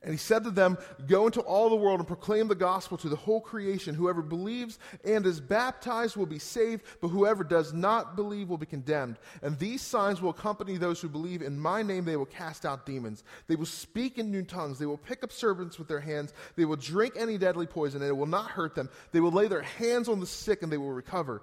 And 0.07 0.13
he 0.13 0.17
said 0.17 0.45
to 0.45 0.51
them, 0.51 0.77
Go 1.05 1.25
into 1.25 1.41
all 1.41 1.69
the 1.69 1.75
world 1.75 1.99
and 1.99 2.07
proclaim 2.07 2.47
the 2.47 2.55
gospel 2.55 2.97
to 2.99 3.09
the 3.09 3.17
whole 3.17 3.41
creation. 3.41 3.93
Whoever 3.93 4.21
believes 4.21 4.79
and 5.03 5.25
is 5.25 5.41
baptized 5.41 6.15
will 6.15 6.25
be 6.25 6.39
saved, 6.39 6.85
but 7.01 7.09
whoever 7.09 7.43
does 7.43 7.73
not 7.73 8.15
believe 8.15 8.47
will 8.47 8.57
be 8.57 8.65
condemned. 8.65 9.17
And 9.41 9.59
these 9.59 9.81
signs 9.81 10.21
will 10.21 10.29
accompany 10.29 10.77
those 10.77 11.01
who 11.01 11.09
believe. 11.09 11.41
In 11.41 11.59
my 11.59 11.83
name 11.83 12.05
they 12.05 12.15
will 12.15 12.25
cast 12.25 12.65
out 12.65 12.85
demons. 12.85 13.25
They 13.47 13.57
will 13.57 13.65
speak 13.65 14.17
in 14.17 14.31
new 14.31 14.43
tongues. 14.43 14.79
They 14.79 14.85
will 14.85 14.95
pick 14.95 15.25
up 15.25 15.31
serpents 15.33 15.77
with 15.77 15.89
their 15.89 15.99
hands. 15.99 16.33
They 16.55 16.63
will 16.63 16.77
drink 16.77 17.15
any 17.17 17.37
deadly 17.37 17.67
poison, 17.67 18.01
and 18.01 18.09
it 18.09 18.15
will 18.15 18.27
not 18.27 18.51
hurt 18.51 18.75
them. 18.75 18.89
They 19.11 19.19
will 19.19 19.31
lay 19.31 19.49
their 19.49 19.63
hands 19.63 20.07
on 20.07 20.21
the 20.21 20.25
sick, 20.25 20.63
and 20.63 20.71
they 20.71 20.77
will 20.77 20.93
recover. 20.93 21.41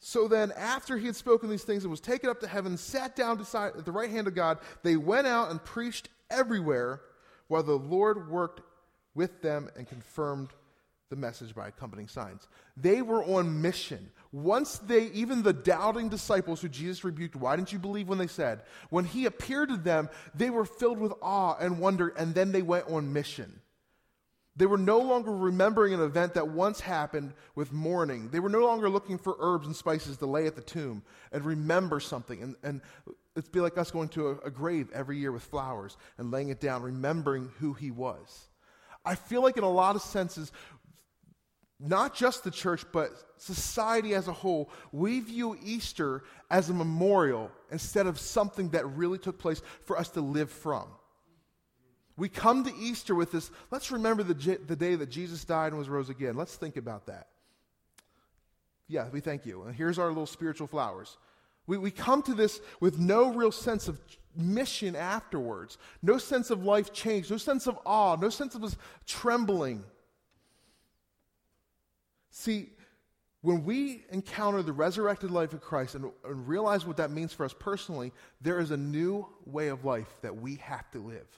So 0.00 0.28
then, 0.28 0.50
after 0.52 0.96
he 0.96 1.04
had 1.04 1.16
spoken 1.16 1.50
these 1.50 1.64
things 1.64 1.84
and 1.84 1.90
was 1.90 2.00
taken 2.00 2.30
up 2.30 2.40
to 2.40 2.48
heaven, 2.48 2.78
sat 2.78 3.14
down 3.14 3.36
beside, 3.36 3.76
at 3.76 3.84
the 3.84 3.92
right 3.92 4.08
hand 4.08 4.28
of 4.28 4.34
God, 4.34 4.60
they 4.82 4.96
went 4.96 5.26
out 5.26 5.50
and 5.50 5.62
preached 5.62 6.08
everywhere 6.30 7.02
while 7.48 7.62
the 7.62 7.72
Lord 7.72 8.30
worked 8.30 8.60
with 9.14 9.42
them 9.42 9.68
and 9.76 9.88
confirmed 9.88 10.50
the 11.10 11.16
message 11.16 11.54
by 11.54 11.68
accompanying 11.68 12.08
signs. 12.08 12.46
They 12.76 13.02
were 13.02 13.24
on 13.24 13.62
mission. 13.62 14.10
Once 14.30 14.78
they, 14.78 15.06
even 15.06 15.42
the 15.42 15.54
doubting 15.54 16.10
disciples 16.10 16.60
who 16.60 16.68
Jesus 16.68 17.02
rebuked, 17.02 17.34
why 17.34 17.56
didn't 17.56 17.72
you 17.72 17.78
believe 17.78 18.08
when 18.08 18.18
they 18.18 18.26
said? 18.26 18.60
When 18.90 19.06
he 19.06 19.24
appeared 19.24 19.70
to 19.70 19.76
them, 19.78 20.10
they 20.34 20.50
were 20.50 20.66
filled 20.66 20.98
with 20.98 21.12
awe 21.22 21.56
and 21.58 21.78
wonder, 21.78 22.08
and 22.08 22.34
then 22.34 22.52
they 22.52 22.62
went 22.62 22.90
on 22.90 23.12
mission. 23.12 23.60
They 24.58 24.66
were 24.66 24.76
no 24.76 24.98
longer 24.98 25.34
remembering 25.34 25.94
an 25.94 26.00
event 26.00 26.34
that 26.34 26.48
once 26.48 26.80
happened 26.80 27.32
with 27.54 27.72
mourning. 27.72 28.28
They 28.30 28.40
were 28.40 28.48
no 28.48 28.66
longer 28.66 28.90
looking 28.90 29.16
for 29.16 29.36
herbs 29.38 29.68
and 29.68 29.74
spices 29.74 30.16
to 30.16 30.26
lay 30.26 30.46
at 30.46 30.56
the 30.56 30.62
tomb 30.62 31.04
and 31.30 31.44
remember 31.44 32.00
something. 32.00 32.42
And, 32.42 32.56
and 32.64 32.80
it'd 33.38 33.52
be 33.52 33.60
like 33.60 33.78
us 33.78 33.90
going 33.90 34.08
to 34.10 34.28
a, 34.28 34.38
a 34.46 34.50
grave 34.50 34.90
every 34.92 35.18
year 35.18 35.32
with 35.32 35.42
flowers 35.42 35.96
and 36.18 36.30
laying 36.30 36.48
it 36.48 36.60
down, 36.60 36.82
remembering 36.82 37.50
who 37.58 37.72
he 37.72 37.90
was. 37.90 38.48
I 39.04 39.14
feel 39.14 39.42
like, 39.42 39.56
in 39.56 39.64
a 39.64 39.70
lot 39.70 39.96
of 39.96 40.02
senses, 40.02 40.52
not 41.80 42.14
just 42.14 42.42
the 42.42 42.50
church, 42.50 42.84
but 42.92 43.10
society 43.36 44.14
as 44.14 44.26
a 44.26 44.32
whole, 44.32 44.70
we 44.90 45.20
view 45.20 45.56
Easter 45.64 46.24
as 46.50 46.68
a 46.68 46.74
memorial 46.74 47.50
instead 47.70 48.06
of 48.06 48.18
something 48.18 48.70
that 48.70 48.84
really 48.86 49.18
took 49.18 49.38
place 49.38 49.62
for 49.84 49.96
us 49.96 50.08
to 50.10 50.20
live 50.20 50.50
from. 50.50 50.86
We 52.16 52.28
come 52.28 52.64
to 52.64 52.74
Easter 52.76 53.14
with 53.14 53.30
this, 53.30 53.52
let's 53.70 53.92
remember 53.92 54.24
the, 54.24 54.58
the 54.66 54.74
day 54.74 54.96
that 54.96 55.08
Jesus 55.08 55.44
died 55.44 55.68
and 55.68 55.78
was 55.78 55.88
rose 55.88 56.10
again. 56.10 56.34
Let's 56.34 56.56
think 56.56 56.76
about 56.76 57.06
that. 57.06 57.28
Yeah, 58.88 59.08
we 59.12 59.20
thank 59.20 59.46
you. 59.46 59.62
And 59.62 59.74
here's 59.74 60.00
our 60.00 60.08
little 60.08 60.26
spiritual 60.26 60.66
flowers. 60.66 61.16
We, 61.68 61.76
we 61.76 61.90
come 61.92 62.22
to 62.22 62.34
this 62.34 62.60
with 62.80 62.98
no 62.98 63.28
real 63.28 63.52
sense 63.52 63.86
of 63.86 64.00
mission 64.34 64.96
afterwards, 64.96 65.78
no 66.02 66.16
sense 66.18 66.50
of 66.50 66.64
life 66.64 66.92
change, 66.92 67.30
no 67.30 67.36
sense 67.36 67.66
of 67.68 67.78
awe, 67.84 68.16
no 68.16 68.30
sense 68.30 68.54
of 68.54 68.64
us 68.64 68.76
trembling. 69.06 69.84
See, 72.30 72.70
when 73.42 73.64
we 73.64 74.04
encounter 74.10 74.62
the 74.62 74.72
resurrected 74.72 75.30
life 75.30 75.52
of 75.52 75.60
Christ 75.60 75.94
and, 75.94 76.10
and 76.24 76.48
realize 76.48 76.86
what 76.86 76.96
that 76.96 77.10
means 77.10 77.32
for 77.32 77.44
us 77.44 77.54
personally, 77.56 78.12
there 78.40 78.58
is 78.58 78.70
a 78.70 78.76
new 78.76 79.28
way 79.44 79.68
of 79.68 79.84
life 79.84 80.08
that 80.22 80.36
we 80.36 80.56
have 80.56 80.90
to 80.92 80.98
live. 80.98 81.28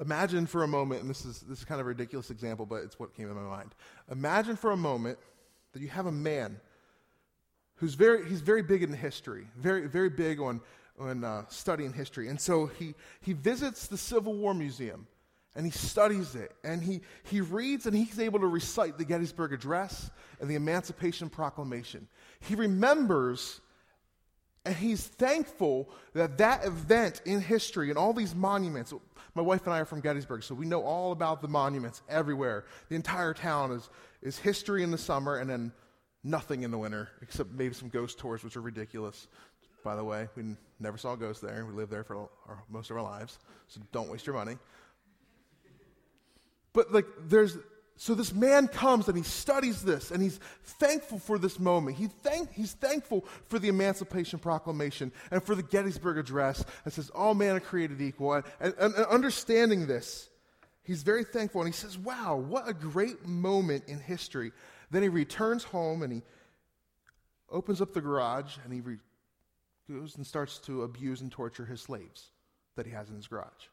Imagine 0.00 0.46
for 0.46 0.62
a 0.62 0.68
moment, 0.68 1.02
and 1.02 1.10
this 1.10 1.24
is, 1.24 1.40
this 1.40 1.58
is 1.58 1.64
kind 1.64 1.80
of 1.80 1.86
a 1.86 1.90
ridiculous 1.90 2.30
example, 2.30 2.64
but 2.64 2.76
it's 2.76 2.98
what 2.98 3.14
came 3.14 3.28
to 3.28 3.34
my 3.34 3.42
mind. 3.42 3.74
Imagine 4.10 4.56
for 4.56 4.72
a 4.72 4.76
moment 4.76 5.18
that 5.72 5.82
you 5.82 5.88
have 5.88 6.06
a 6.06 6.12
man 6.12 6.58
who's 7.76 7.94
very, 7.94 8.28
he's 8.28 8.40
very 8.40 8.62
big 8.62 8.82
in 8.82 8.92
history, 8.92 9.46
very, 9.56 9.88
very 9.88 10.10
big 10.10 10.40
on, 10.40 10.60
on 10.98 11.24
uh, 11.24 11.44
studying 11.48 11.92
history. 11.92 12.28
And 12.28 12.40
so 12.40 12.66
he, 12.66 12.94
he 13.20 13.32
visits 13.32 13.86
the 13.86 13.98
Civil 13.98 14.34
War 14.34 14.54
Museum 14.54 15.06
and 15.56 15.64
he 15.64 15.72
studies 15.72 16.34
it 16.34 16.52
and 16.64 16.82
he, 16.82 17.00
he 17.24 17.40
reads 17.40 17.86
and 17.86 17.96
he's 17.96 18.18
able 18.18 18.40
to 18.40 18.46
recite 18.46 18.98
the 18.98 19.04
Gettysburg 19.04 19.52
Address 19.52 20.10
and 20.40 20.48
the 20.48 20.54
Emancipation 20.54 21.28
Proclamation. 21.28 22.08
He 22.40 22.54
remembers 22.54 23.60
and 24.66 24.74
he's 24.74 25.06
thankful 25.06 25.90
that 26.14 26.38
that 26.38 26.64
event 26.64 27.20
in 27.26 27.40
history 27.40 27.90
and 27.90 27.98
all 27.98 28.14
these 28.14 28.34
monuments, 28.34 28.94
my 29.34 29.42
wife 29.42 29.66
and 29.66 29.74
I 29.74 29.80
are 29.80 29.84
from 29.84 30.00
Gettysburg, 30.00 30.42
so 30.42 30.54
we 30.54 30.64
know 30.64 30.82
all 30.82 31.12
about 31.12 31.42
the 31.42 31.48
monuments 31.48 32.00
everywhere. 32.08 32.64
The 32.88 32.94
entire 32.94 33.34
town 33.34 33.72
is, 33.72 33.90
is 34.22 34.38
history 34.38 34.82
in 34.82 34.90
the 34.90 34.96
summer 34.96 35.36
and 35.36 35.50
then 35.50 35.72
nothing 36.24 36.62
in 36.62 36.70
the 36.70 36.78
winter, 36.78 37.08
except 37.22 37.52
maybe 37.52 37.74
some 37.74 37.90
ghost 37.90 38.18
tours, 38.18 38.42
which 38.42 38.56
are 38.56 38.62
ridiculous. 38.62 39.28
By 39.84 39.94
the 39.94 40.04
way, 40.04 40.28
we 40.34 40.56
never 40.80 40.96
saw 40.96 41.14
ghosts 41.14 41.42
there. 41.42 41.64
We 41.66 41.74
lived 41.74 41.92
there 41.92 42.04
for 42.04 42.28
our, 42.48 42.64
most 42.70 42.90
of 42.90 42.96
our 42.96 43.02
lives, 43.02 43.38
so 43.68 43.80
don't 43.92 44.10
waste 44.10 44.26
your 44.26 44.34
money. 44.34 44.56
But 46.72 46.92
like, 46.92 47.06
there's 47.28 47.56
so 47.96 48.14
this 48.14 48.34
man 48.34 48.66
comes 48.66 49.06
and 49.06 49.16
he 49.16 49.22
studies 49.22 49.82
this 49.82 50.10
and 50.10 50.20
he's 50.20 50.40
thankful 50.64 51.20
for 51.20 51.38
this 51.38 51.60
moment. 51.60 51.96
He 51.96 52.08
thank, 52.08 52.52
he's 52.52 52.72
thankful 52.72 53.24
for 53.46 53.60
the 53.60 53.68
Emancipation 53.68 54.40
Proclamation 54.40 55.12
and 55.30 55.42
for 55.42 55.54
the 55.54 55.62
Gettysburg 55.62 56.18
Address 56.18 56.64
that 56.84 56.92
says 56.92 57.10
all 57.10 57.34
men 57.34 57.54
are 57.54 57.60
created 57.60 58.00
equal. 58.00 58.34
And, 58.34 58.44
and, 58.60 58.74
and 58.80 58.94
understanding 59.06 59.86
this, 59.86 60.28
he's 60.82 61.04
very 61.04 61.22
thankful 61.22 61.60
and 61.60 61.72
he 61.72 61.76
says, 61.78 61.96
Wow, 61.96 62.36
what 62.36 62.68
a 62.68 62.74
great 62.74 63.26
moment 63.26 63.84
in 63.86 64.00
history. 64.00 64.50
Then 64.90 65.02
he 65.02 65.08
returns 65.08 65.64
home 65.64 66.02
and 66.02 66.12
he 66.12 66.22
opens 67.50 67.80
up 67.80 67.92
the 67.92 68.00
garage 68.00 68.56
and 68.64 68.72
he 68.72 68.80
re- 68.80 68.98
goes 69.90 70.16
and 70.16 70.26
starts 70.26 70.58
to 70.58 70.82
abuse 70.82 71.20
and 71.20 71.30
torture 71.30 71.64
his 71.64 71.80
slaves 71.80 72.30
that 72.76 72.86
he 72.86 72.92
has 72.92 73.08
in 73.10 73.16
his 73.16 73.26
garage. 73.26 73.68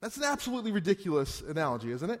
That's 0.00 0.16
an 0.16 0.24
absolutely 0.24 0.72
ridiculous 0.72 1.40
analogy, 1.40 1.90
isn't 1.90 2.10
it? 2.10 2.20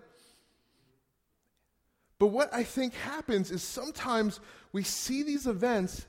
But 2.18 2.28
what 2.28 2.52
I 2.54 2.62
think 2.62 2.94
happens 2.94 3.50
is 3.50 3.62
sometimes 3.62 4.40
we 4.72 4.82
see 4.82 5.22
these 5.22 5.46
events 5.46 6.06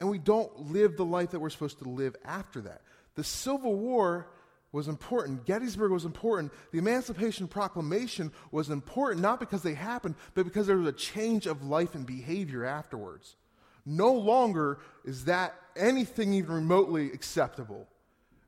and 0.00 0.10
we 0.10 0.18
don't 0.18 0.70
live 0.70 0.96
the 0.96 1.04
life 1.04 1.30
that 1.30 1.40
we're 1.40 1.50
supposed 1.50 1.78
to 1.78 1.88
live 1.88 2.16
after 2.24 2.60
that. 2.62 2.82
The 3.14 3.24
Civil 3.24 3.74
War 3.76 4.26
was 4.72 4.88
important. 4.88 5.44
Gettysburg 5.46 5.90
was 5.90 6.04
important. 6.04 6.52
The 6.70 6.78
Emancipation 6.78 7.48
Proclamation 7.48 8.32
was 8.52 8.70
important, 8.70 9.20
not 9.20 9.40
because 9.40 9.62
they 9.62 9.74
happened, 9.74 10.14
but 10.34 10.44
because 10.44 10.66
there 10.66 10.76
was 10.76 10.86
a 10.86 10.92
change 10.92 11.46
of 11.46 11.64
life 11.64 11.94
and 11.94 12.06
behavior 12.06 12.64
afterwards. 12.64 13.36
No 13.84 14.12
longer 14.12 14.78
is 15.04 15.24
that 15.24 15.54
anything 15.76 16.34
even 16.34 16.54
remotely 16.54 17.12
acceptable. 17.12 17.88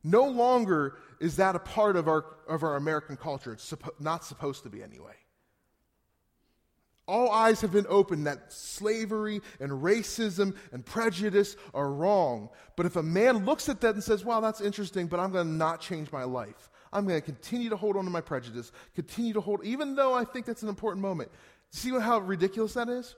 No 0.04 0.24
longer 0.24 0.98
is 1.20 1.36
that 1.36 1.56
a 1.56 1.60
part 1.60 1.96
of 1.96 2.08
our, 2.08 2.24
of 2.48 2.62
our 2.62 2.76
American 2.76 3.16
culture. 3.16 3.52
It's 3.52 3.72
suppo- 3.72 3.98
not 4.00 4.24
supposed 4.24 4.62
to 4.64 4.68
be 4.68 4.82
anyway. 4.82 5.14
All 7.12 7.30
eyes 7.30 7.60
have 7.60 7.72
been 7.72 7.84
opened 7.90 8.26
that 8.26 8.50
slavery 8.50 9.42
and 9.60 9.70
racism 9.70 10.56
and 10.72 10.82
prejudice 10.82 11.56
are 11.74 11.92
wrong. 11.92 12.48
But 12.74 12.86
if 12.86 12.96
a 12.96 13.02
man 13.02 13.44
looks 13.44 13.68
at 13.68 13.82
that 13.82 13.92
and 13.94 14.02
says, 14.02 14.24
wow, 14.24 14.40
that's 14.40 14.62
interesting, 14.62 15.08
but 15.08 15.20
I'm 15.20 15.30
going 15.30 15.46
to 15.46 15.52
not 15.52 15.82
change 15.82 16.10
my 16.10 16.24
life, 16.24 16.70
I'm 16.90 17.06
going 17.06 17.20
to 17.20 17.24
continue 17.24 17.68
to 17.68 17.76
hold 17.76 17.98
on 17.98 18.06
to 18.06 18.10
my 18.10 18.22
prejudice, 18.22 18.72
continue 18.94 19.34
to 19.34 19.42
hold, 19.42 19.62
even 19.62 19.94
though 19.94 20.14
I 20.14 20.24
think 20.24 20.46
that's 20.46 20.62
an 20.62 20.70
important 20.70 21.02
moment. 21.02 21.30
See 21.70 21.90
how 21.90 22.18
ridiculous 22.20 22.72
that 22.72 22.88
is? 22.88 23.14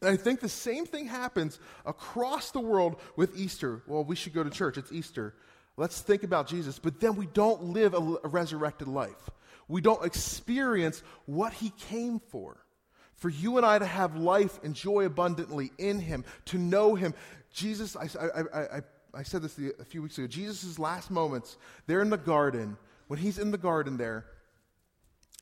And 0.00 0.08
I 0.08 0.16
think 0.16 0.40
the 0.40 0.48
same 0.48 0.86
thing 0.86 1.06
happens 1.06 1.60
across 1.84 2.52
the 2.52 2.60
world 2.60 2.96
with 3.16 3.36
Easter. 3.38 3.82
Well, 3.86 4.02
we 4.02 4.16
should 4.16 4.32
go 4.32 4.42
to 4.42 4.48
church, 4.48 4.78
it's 4.78 4.92
Easter. 4.92 5.34
Let's 5.76 6.00
think 6.00 6.22
about 6.22 6.46
Jesus. 6.46 6.78
But 6.78 7.00
then 7.00 7.16
we 7.16 7.26
don't 7.26 7.64
live 7.64 7.92
a, 7.92 8.16
a 8.24 8.28
resurrected 8.28 8.88
life 8.88 9.28
we 9.72 9.80
don't 9.80 10.04
experience 10.04 11.02
what 11.24 11.54
he 11.54 11.70
came 11.88 12.20
for. 12.20 12.58
For 13.14 13.30
you 13.30 13.56
and 13.56 13.64
I 13.64 13.78
to 13.78 13.86
have 13.86 14.16
life 14.16 14.60
and 14.62 14.74
joy 14.74 15.06
abundantly 15.06 15.72
in 15.78 15.98
him, 15.98 16.26
to 16.46 16.58
know 16.58 16.94
him. 16.94 17.14
Jesus, 17.50 17.96
I, 17.96 18.10
I, 18.20 18.60
I, 18.60 18.80
I 19.14 19.22
said 19.22 19.40
this 19.40 19.58
a 19.80 19.84
few 19.84 20.02
weeks 20.02 20.18
ago, 20.18 20.26
Jesus' 20.26 20.78
last 20.78 21.10
moments, 21.10 21.56
they're 21.86 22.02
in 22.02 22.10
the 22.10 22.18
garden. 22.18 22.76
When 23.06 23.18
he's 23.18 23.38
in 23.38 23.50
the 23.50 23.56
garden 23.56 23.96
there, 23.96 24.26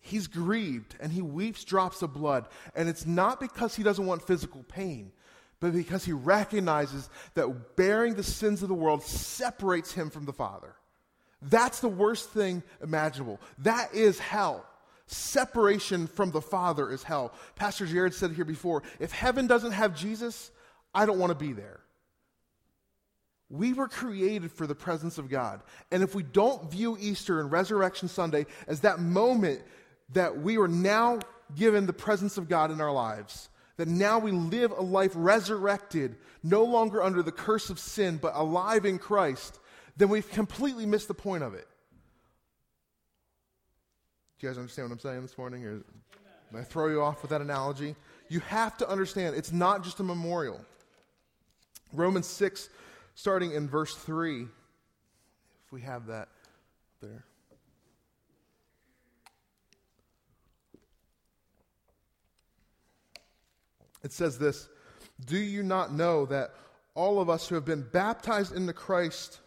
he's 0.00 0.28
grieved 0.28 0.94
and 1.00 1.10
he 1.10 1.22
weeps 1.22 1.64
drops 1.64 2.00
of 2.02 2.14
blood. 2.14 2.46
And 2.76 2.88
it's 2.88 3.06
not 3.06 3.40
because 3.40 3.75
he 3.75 3.82
doesn't 3.82 4.06
want 4.06 4.25
physical 4.25 4.62
pain, 4.62 5.10
but 5.58 5.72
because 5.72 6.04
he 6.04 6.12
recognizes 6.12 7.10
that 7.34 7.75
bearing 7.75 8.14
the 8.14 8.22
sins 8.22 8.62
of 8.62 8.68
the 8.68 8.75
world 8.75 9.02
separates 9.02 9.92
him 9.92 10.08
from 10.08 10.25
the 10.25 10.32
Father. 10.32 10.76
That's 11.42 11.80
the 11.80 11.88
worst 11.88 12.30
thing 12.30 12.62
imaginable. 12.82 13.40
That 13.59 13.94
is 13.94 14.18
hell. 14.18 14.66
Separation 15.06 16.06
from 16.06 16.30
the 16.30 16.40
Father 16.40 16.90
is 16.90 17.02
hell. 17.02 17.32
Pastor 17.56 17.87
Jared 17.87 18.14
said 18.14 18.32
here 18.32 18.44
before 18.44 18.82
if 19.00 19.12
heaven 19.12 19.47
doesn't 19.47 19.73
have 19.73 19.97
Jesus, 19.97 20.50
I 20.94 21.06
don't 21.06 21.18
want 21.18 21.30
to 21.30 21.47
be 21.47 21.52
there. 21.52 21.80
We 23.49 23.73
were 23.73 23.88
created 23.88 24.52
for 24.52 24.66
the 24.66 24.76
presence 24.76 25.18
of 25.18 25.28
God. 25.28 25.62
And 25.90 26.04
if 26.04 26.14
we 26.14 26.23
don't 26.23 26.70
view 26.70 26.97
Easter 27.00 27.40
and 27.40 27.50
Resurrection 27.50 28.09
Sunday 28.09 28.47
as 28.68 28.80
that 28.80 29.00
moment 29.00 29.62
that 30.12 30.40
we 30.40 30.59
are 30.59 30.68
now 30.68 31.18
given 31.56 31.87
the 31.87 31.92
presence 31.92 32.38
of 32.38 32.49
God 32.49 32.70
in 32.70 32.80
our 32.80 32.92
lives, 32.92 33.49
that 33.76 33.88
now 33.88 34.18
we 34.18 34.30
live 34.30 34.73
a 34.73 34.82
life 34.82 35.12
resurrected, 35.14 36.16
no 36.42 36.64
longer 36.64 37.02
under 37.02 37.23
the 37.23 37.32
curse 37.32 37.70
of 37.70 37.78
sin, 37.78 38.18
but 38.20 38.37
alive 38.37 38.85
in 38.85 38.99
Christ, 38.99 39.59
then 40.00 40.09
we've 40.09 40.30
completely 40.30 40.87
missed 40.87 41.09
the 41.09 41.14
point 41.14 41.42
of 41.42 41.52
it. 41.52 41.69
Do 44.38 44.47
you 44.47 44.50
guys 44.50 44.57
understand 44.57 44.88
what 44.88 44.95
I'm 44.95 45.00
saying 45.00 45.21
this 45.21 45.37
morning? 45.37 45.62
Or 45.66 45.75
did 45.75 45.85
I 46.59 46.62
throw 46.62 46.88
you 46.88 47.02
off 47.02 47.21
with 47.21 47.30
that 47.33 47.42
analogy? 47.42 47.95
You 48.30 48.40
have 48.40 48.78
to 48.78 48.88
understand 48.88 49.37
it's 49.37 49.52
not 49.52 49.85
just 49.85 50.00
a 50.00 50.02
memorial. 50.02 50.64
Romans 51.92 52.26
6, 52.26 52.71
starting 53.14 53.52
in 53.52 53.69
verse 53.69 53.95
3, 53.95 54.42
if 54.42 54.49
we 55.71 55.83
have 55.83 56.07
that 56.07 56.28
there. 57.02 57.25
It 64.02 64.12
says 64.14 64.38
this 64.38 64.71
Do 65.26 65.37
you 65.37 65.62
not 65.62 65.92
know 65.92 66.25
that 66.26 66.54
all 66.95 67.21
of 67.21 67.28
us 67.28 67.49
who 67.49 67.54
have 67.54 67.66
been 67.66 67.87
baptized 67.92 68.54
into 68.54 68.73
Christ, 68.73 69.40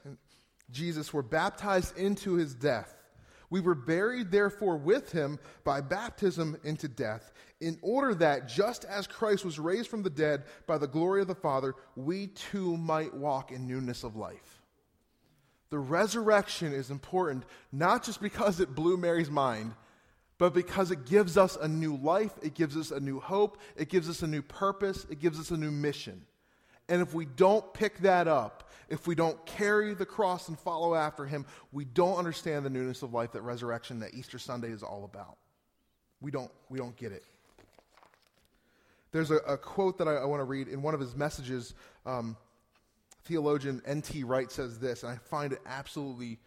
Jesus 0.72 1.14
were 1.14 1.24
baptized 1.24 1.98
into 1.98 2.34
his 2.34 2.56
death. 2.56 2.96
We 3.50 3.62
were 3.62 3.76
buried, 3.76 4.32
therefore, 4.32 4.78
with 4.78 5.12
him 5.12 5.38
by 5.64 5.82
baptism 5.82 6.58
into 6.64 6.88
death, 6.88 7.32
in 7.62 7.78
order 7.82 8.16
that, 8.16 8.48
just 8.48 8.84
as 8.86 9.06
Christ 9.06 9.46
was 9.46 9.60
raised 9.60 9.90
from 9.90 10.02
the 10.02 10.10
dead 10.10 10.46
by 10.66 10.78
the 10.80 10.88
glory 10.88 11.22
of 11.22 11.28
the 11.28 11.36
Father, 11.36 11.76
we 11.96 12.28
too 12.28 12.76
might 12.78 13.14
walk 13.14 13.52
in 13.52 13.68
newness 13.68 14.04
of 14.04 14.16
life. 14.16 14.62
the 15.74 15.80
resurrection 15.80 16.72
is 16.72 16.92
important 16.92 17.44
not 17.72 18.04
just 18.04 18.22
because 18.22 18.60
it 18.60 18.76
blew 18.76 18.96
Mary's 18.96 19.32
mind, 19.32 19.74
but 20.38 20.54
because 20.54 20.92
it 20.92 21.08
gives 21.08 21.36
us 21.36 21.56
a 21.56 21.68
new 21.68 21.96
life, 21.98 22.32
it 22.44 22.54
gives 22.54 22.78
us 22.78 22.92
a 22.92 23.00
new 23.00 23.20
hope, 23.20 23.58
it 23.76 23.90
gives 23.90 24.08
us 24.08 24.22
a 24.22 24.28
new 24.28 24.44
purpose, 24.44 25.08
it 25.10 25.20
gives 25.20 25.40
us 25.40 25.50
a 25.50 25.58
new 25.58 25.72
mission. 25.72 26.28
And 26.88 27.02
if 27.02 27.16
we 27.16 27.26
don't 27.26 27.74
pick 27.74 27.98
that 28.02 28.28
up, 28.28 28.63
if 28.90 29.08
we 29.08 29.16
don't 29.16 29.44
carry 29.46 29.94
the 29.94 30.06
cross 30.06 30.48
and 30.48 30.60
follow 30.60 30.96
after 30.96 31.26
him, 31.26 31.46
we 31.72 31.86
don't 31.86 32.18
understand 32.18 32.66
the 32.66 32.70
newness 32.70 33.02
of 33.02 33.14
life 33.14 33.32
that 33.34 33.42
resurrection, 33.42 34.00
that 34.00 34.14
Easter 34.14 34.40
Sunday 34.40 34.70
is 34.70 34.84
all 34.84 35.06
about. 35.06 35.38
We 36.22 36.32
don't, 36.32 36.52
we 36.70 36.80
don't 36.80 36.96
get 36.96 37.12
it. 37.12 37.24
There's 39.12 39.30
a, 39.30 39.38
a 39.38 39.58
quote 39.58 39.98
that 40.00 40.08
I, 40.08 40.16
I 40.16 40.26
want 40.26 40.40
to 40.40 40.46
read 40.46 40.68
in 40.68 40.82
one 40.82 40.94
of 40.94 41.00
his 41.00 41.16
messages. 41.16 41.74
Um, 42.06 42.36
theologian 43.26 43.82
N.T. 43.86 44.24
Wright 44.24 44.52
says 44.52 44.80
this, 44.80 45.04
and 45.04 45.12
I 45.12 45.18
find 45.18 45.54
it 45.54 45.60
absolutely 45.66 46.40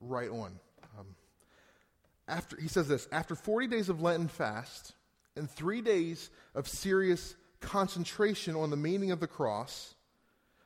right 0.00 0.30
on. 0.30 0.58
Um, 0.98 1.06
after, 2.26 2.60
he 2.60 2.68
says 2.68 2.88
this 2.88 3.08
After 3.12 3.34
40 3.34 3.66
days 3.66 3.88
of 3.88 4.00
Lenten 4.00 4.28
fast 4.28 4.94
and 5.36 5.50
three 5.50 5.80
days 5.80 6.30
of 6.54 6.66
serious 6.68 7.34
concentration 7.60 8.56
on 8.56 8.70
the 8.70 8.76
meaning 8.76 9.10
of 9.10 9.20
the 9.20 9.26
cross, 9.26 9.94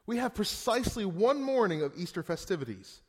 we 0.07 0.19
have 0.19 0.35
precisely 0.35 1.05
one 1.05 1.43
morning 1.43 1.83
of 1.83 1.93
Easter 1.97 2.23
festivities. 2.23 3.01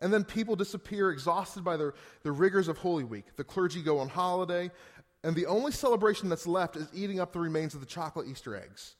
And 0.00 0.12
then 0.12 0.24
people 0.24 0.56
disappear 0.56 1.10
exhausted 1.10 1.62
by 1.62 1.76
the, 1.76 1.94
the 2.22 2.32
rigors 2.32 2.68
of 2.68 2.78
Holy 2.78 3.04
Week. 3.04 3.36
The 3.36 3.44
clergy 3.44 3.82
go 3.82 4.00
on 4.00 4.08
holiday, 4.08 4.70
and 5.22 5.36
the 5.36 5.46
only 5.46 5.70
celebration 5.70 6.28
that's 6.28 6.46
left 6.46 6.76
is 6.76 6.88
eating 6.92 7.20
up 7.20 7.32
the 7.32 7.38
remains 7.38 7.74
of 7.74 7.80
the 7.80 7.86
chocolate 7.86 8.26
Easter 8.28 8.56
eggs. 8.56 8.96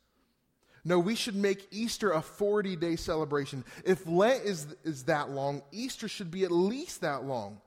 No, 0.85 0.99
we 0.99 1.15
should 1.15 1.37
make 1.37 1.69
Easter 1.71 2.13
a 2.13 2.23
40 2.23 2.77
day 2.77 2.97
celebration. 2.97 3.65
If 3.85 4.07
Lent 4.07 4.45
is, 4.45 4.67
is 4.85 5.05
that 5.05 5.31
long, 5.31 5.63
Easter 5.71 6.09
should 6.09 6.31
be 6.31 6.45
at 6.45 6.51
least 6.51 7.01
that 7.03 7.25
long, 7.25 7.61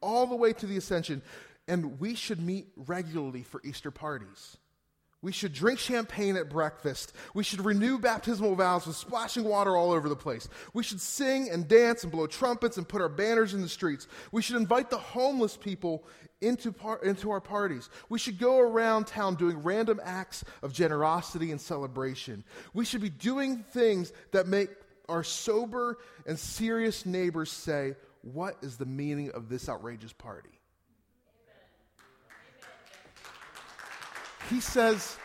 all 0.00 0.26
the 0.26 0.36
way 0.36 0.52
to 0.52 0.66
the 0.66 0.76
ascension. 0.76 1.22
And 1.66 2.00
we 2.00 2.14
should 2.14 2.40
meet 2.40 2.68
regularly 2.76 3.42
for 3.42 3.60
Easter 3.64 3.90
parties. 3.90 4.56
We 5.22 5.32
should 5.32 5.52
drink 5.52 5.78
champagne 5.78 6.36
at 6.36 6.48
breakfast. 6.48 7.12
We 7.34 7.44
should 7.44 7.62
renew 7.62 7.98
baptismal 7.98 8.54
vows 8.54 8.86
with 8.86 8.96
splashing 8.96 9.44
water 9.44 9.76
all 9.76 9.92
over 9.92 10.08
the 10.08 10.16
place. 10.16 10.48
We 10.72 10.82
should 10.82 11.00
sing 11.00 11.50
and 11.50 11.68
dance 11.68 12.02
and 12.02 12.10
blow 12.10 12.26
trumpets 12.26 12.78
and 12.78 12.88
put 12.88 13.02
our 13.02 13.08
banners 13.10 13.52
in 13.52 13.60
the 13.60 13.68
streets. 13.68 14.08
We 14.32 14.40
should 14.40 14.56
invite 14.56 14.88
the 14.88 14.96
homeless 14.96 15.58
people 15.58 16.04
into, 16.40 16.72
par- 16.72 17.00
into 17.04 17.30
our 17.30 17.40
parties. 17.40 17.90
We 18.08 18.18
should 18.18 18.38
go 18.38 18.60
around 18.60 19.08
town 19.08 19.34
doing 19.34 19.62
random 19.62 20.00
acts 20.02 20.42
of 20.62 20.72
generosity 20.72 21.50
and 21.50 21.60
celebration. 21.60 22.42
We 22.72 22.86
should 22.86 23.02
be 23.02 23.10
doing 23.10 23.58
things 23.58 24.14
that 24.32 24.46
make 24.46 24.70
our 25.10 25.22
sober 25.22 25.98
and 26.26 26.38
serious 26.38 27.04
neighbors 27.04 27.50
say, 27.50 27.96
What 28.22 28.56
is 28.62 28.78
the 28.78 28.86
meaning 28.86 29.32
of 29.32 29.50
this 29.50 29.68
outrageous 29.68 30.14
party? 30.14 30.59
He 34.50 34.60
says, 34.60 35.16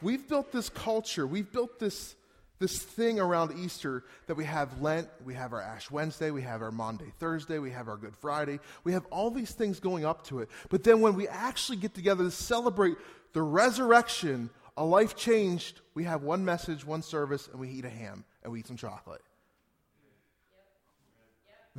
We've 0.00 0.26
built 0.26 0.50
this 0.50 0.70
culture, 0.70 1.26
we've 1.26 1.50
built 1.52 1.78
this, 1.78 2.14
this 2.58 2.78
thing 2.78 3.20
around 3.20 3.58
Easter 3.58 4.04
that 4.28 4.36
we 4.36 4.44
have 4.44 4.80
Lent, 4.80 5.08
we 5.26 5.34
have 5.34 5.52
our 5.52 5.60
Ash 5.60 5.90
Wednesday, 5.90 6.30
we 6.30 6.40
have 6.40 6.62
our 6.62 6.70
Maundy 6.70 7.12
Thursday, 7.18 7.58
we 7.58 7.70
have 7.72 7.86
our 7.88 7.98
Good 7.98 8.16
Friday. 8.16 8.60
We 8.82 8.92
have 8.92 9.04
all 9.10 9.30
these 9.30 9.50
things 9.50 9.78
going 9.78 10.06
up 10.06 10.24
to 10.28 10.38
it. 10.38 10.48
But 10.70 10.84
then 10.84 11.02
when 11.02 11.16
we 11.16 11.28
actually 11.28 11.76
get 11.76 11.92
together 11.92 12.24
to 12.24 12.30
celebrate 12.30 12.96
the 13.34 13.42
resurrection, 13.42 14.48
a 14.76 14.84
life 14.84 15.16
changed, 15.16 15.82
we 15.94 16.04
have 16.04 16.22
one 16.22 16.42
message, 16.42 16.86
one 16.86 17.02
service, 17.02 17.46
and 17.48 17.60
we 17.60 17.68
eat 17.68 17.84
a 17.84 17.90
ham 17.90 18.24
and 18.42 18.52
we 18.52 18.60
eat 18.60 18.66
some 18.66 18.76
chocolate. 18.76 19.20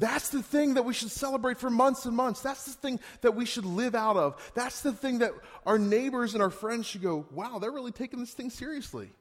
That's 0.01 0.29
the 0.29 0.41
thing 0.41 0.73
that 0.73 0.83
we 0.83 0.95
should 0.95 1.11
celebrate 1.11 1.59
for 1.59 1.69
months 1.69 2.07
and 2.07 2.15
months. 2.15 2.41
That's 2.41 2.65
the 2.65 2.71
thing 2.71 2.99
that 3.21 3.35
we 3.35 3.45
should 3.45 3.65
live 3.65 3.93
out 3.93 4.17
of. 4.17 4.51
That's 4.55 4.81
the 4.81 4.93
thing 4.93 5.19
that 5.19 5.31
our 5.63 5.77
neighbors 5.77 6.33
and 6.33 6.41
our 6.41 6.49
friends 6.49 6.87
should 6.87 7.03
go, 7.03 7.27
wow, 7.29 7.59
they're 7.59 7.71
really 7.71 7.91
taking 7.91 8.19
this 8.19 8.33
thing 8.33 8.49
seriously. 8.49 9.11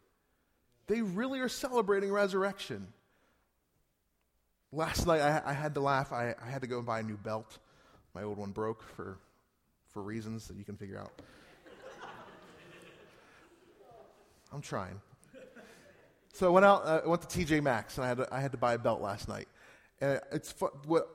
They 0.87 1.03
really 1.03 1.41
are 1.41 1.51
celebrating 1.51 2.11
resurrection. 2.11 2.87
Last 4.73 5.07
night, 5.07 5.21
I, 5.21 5.43
I 5.51 5.53
had 5.53 5.75
to 5.75 5.81
laugh. 5.81 6.15
I, 6.15 6.35
I, 6.43 6.49
had 6.49 6.63
to 6.63 6.67
go 6.67 6.79
and 6.79 6.87
buy 6.87 7.01
a 7.01 7.03
new 7.03 7.19
belt. 7.19 7.59
My 8.15 8.23
old 8.23 8.39
one 8.39 8.53
broke 8.53 8.83
for, 8.83 9.19
for 9.91 10.03
reasons 10.03 10.49
that 10.49 10.57
you 10.57 10.65
can 10.65 10.79
figure 10.79 10.99
out. 10.99 11.13
I'm 14.51 14.63
trying. 14.63 14.99
So 16.33 16.47
I 16.47 16.51
went 16.51 16.65
out, 16.65 16.87
uh, 16.87 17.03
I 17.05 17.07
went 17.07 17.29
to 17.29 17.39
TJ 17.39 17.63
Maxx, 17.63 17.99
and 17.99 18.07
I 18.07 18.09
had 18.09 18.17
to, 18.17 18.35
I 18.35 18.41
had 18.41 18.53
to 18.53 18.59
buy 18.59 18.73
a 18.73 18.79
belt 18.79 19.03
last 19.03 19.29
night. 19.29 19.47
And 20.01 20.21
it's 20.33 20.53
fu- 20.53 20.71
what 20.87 21.09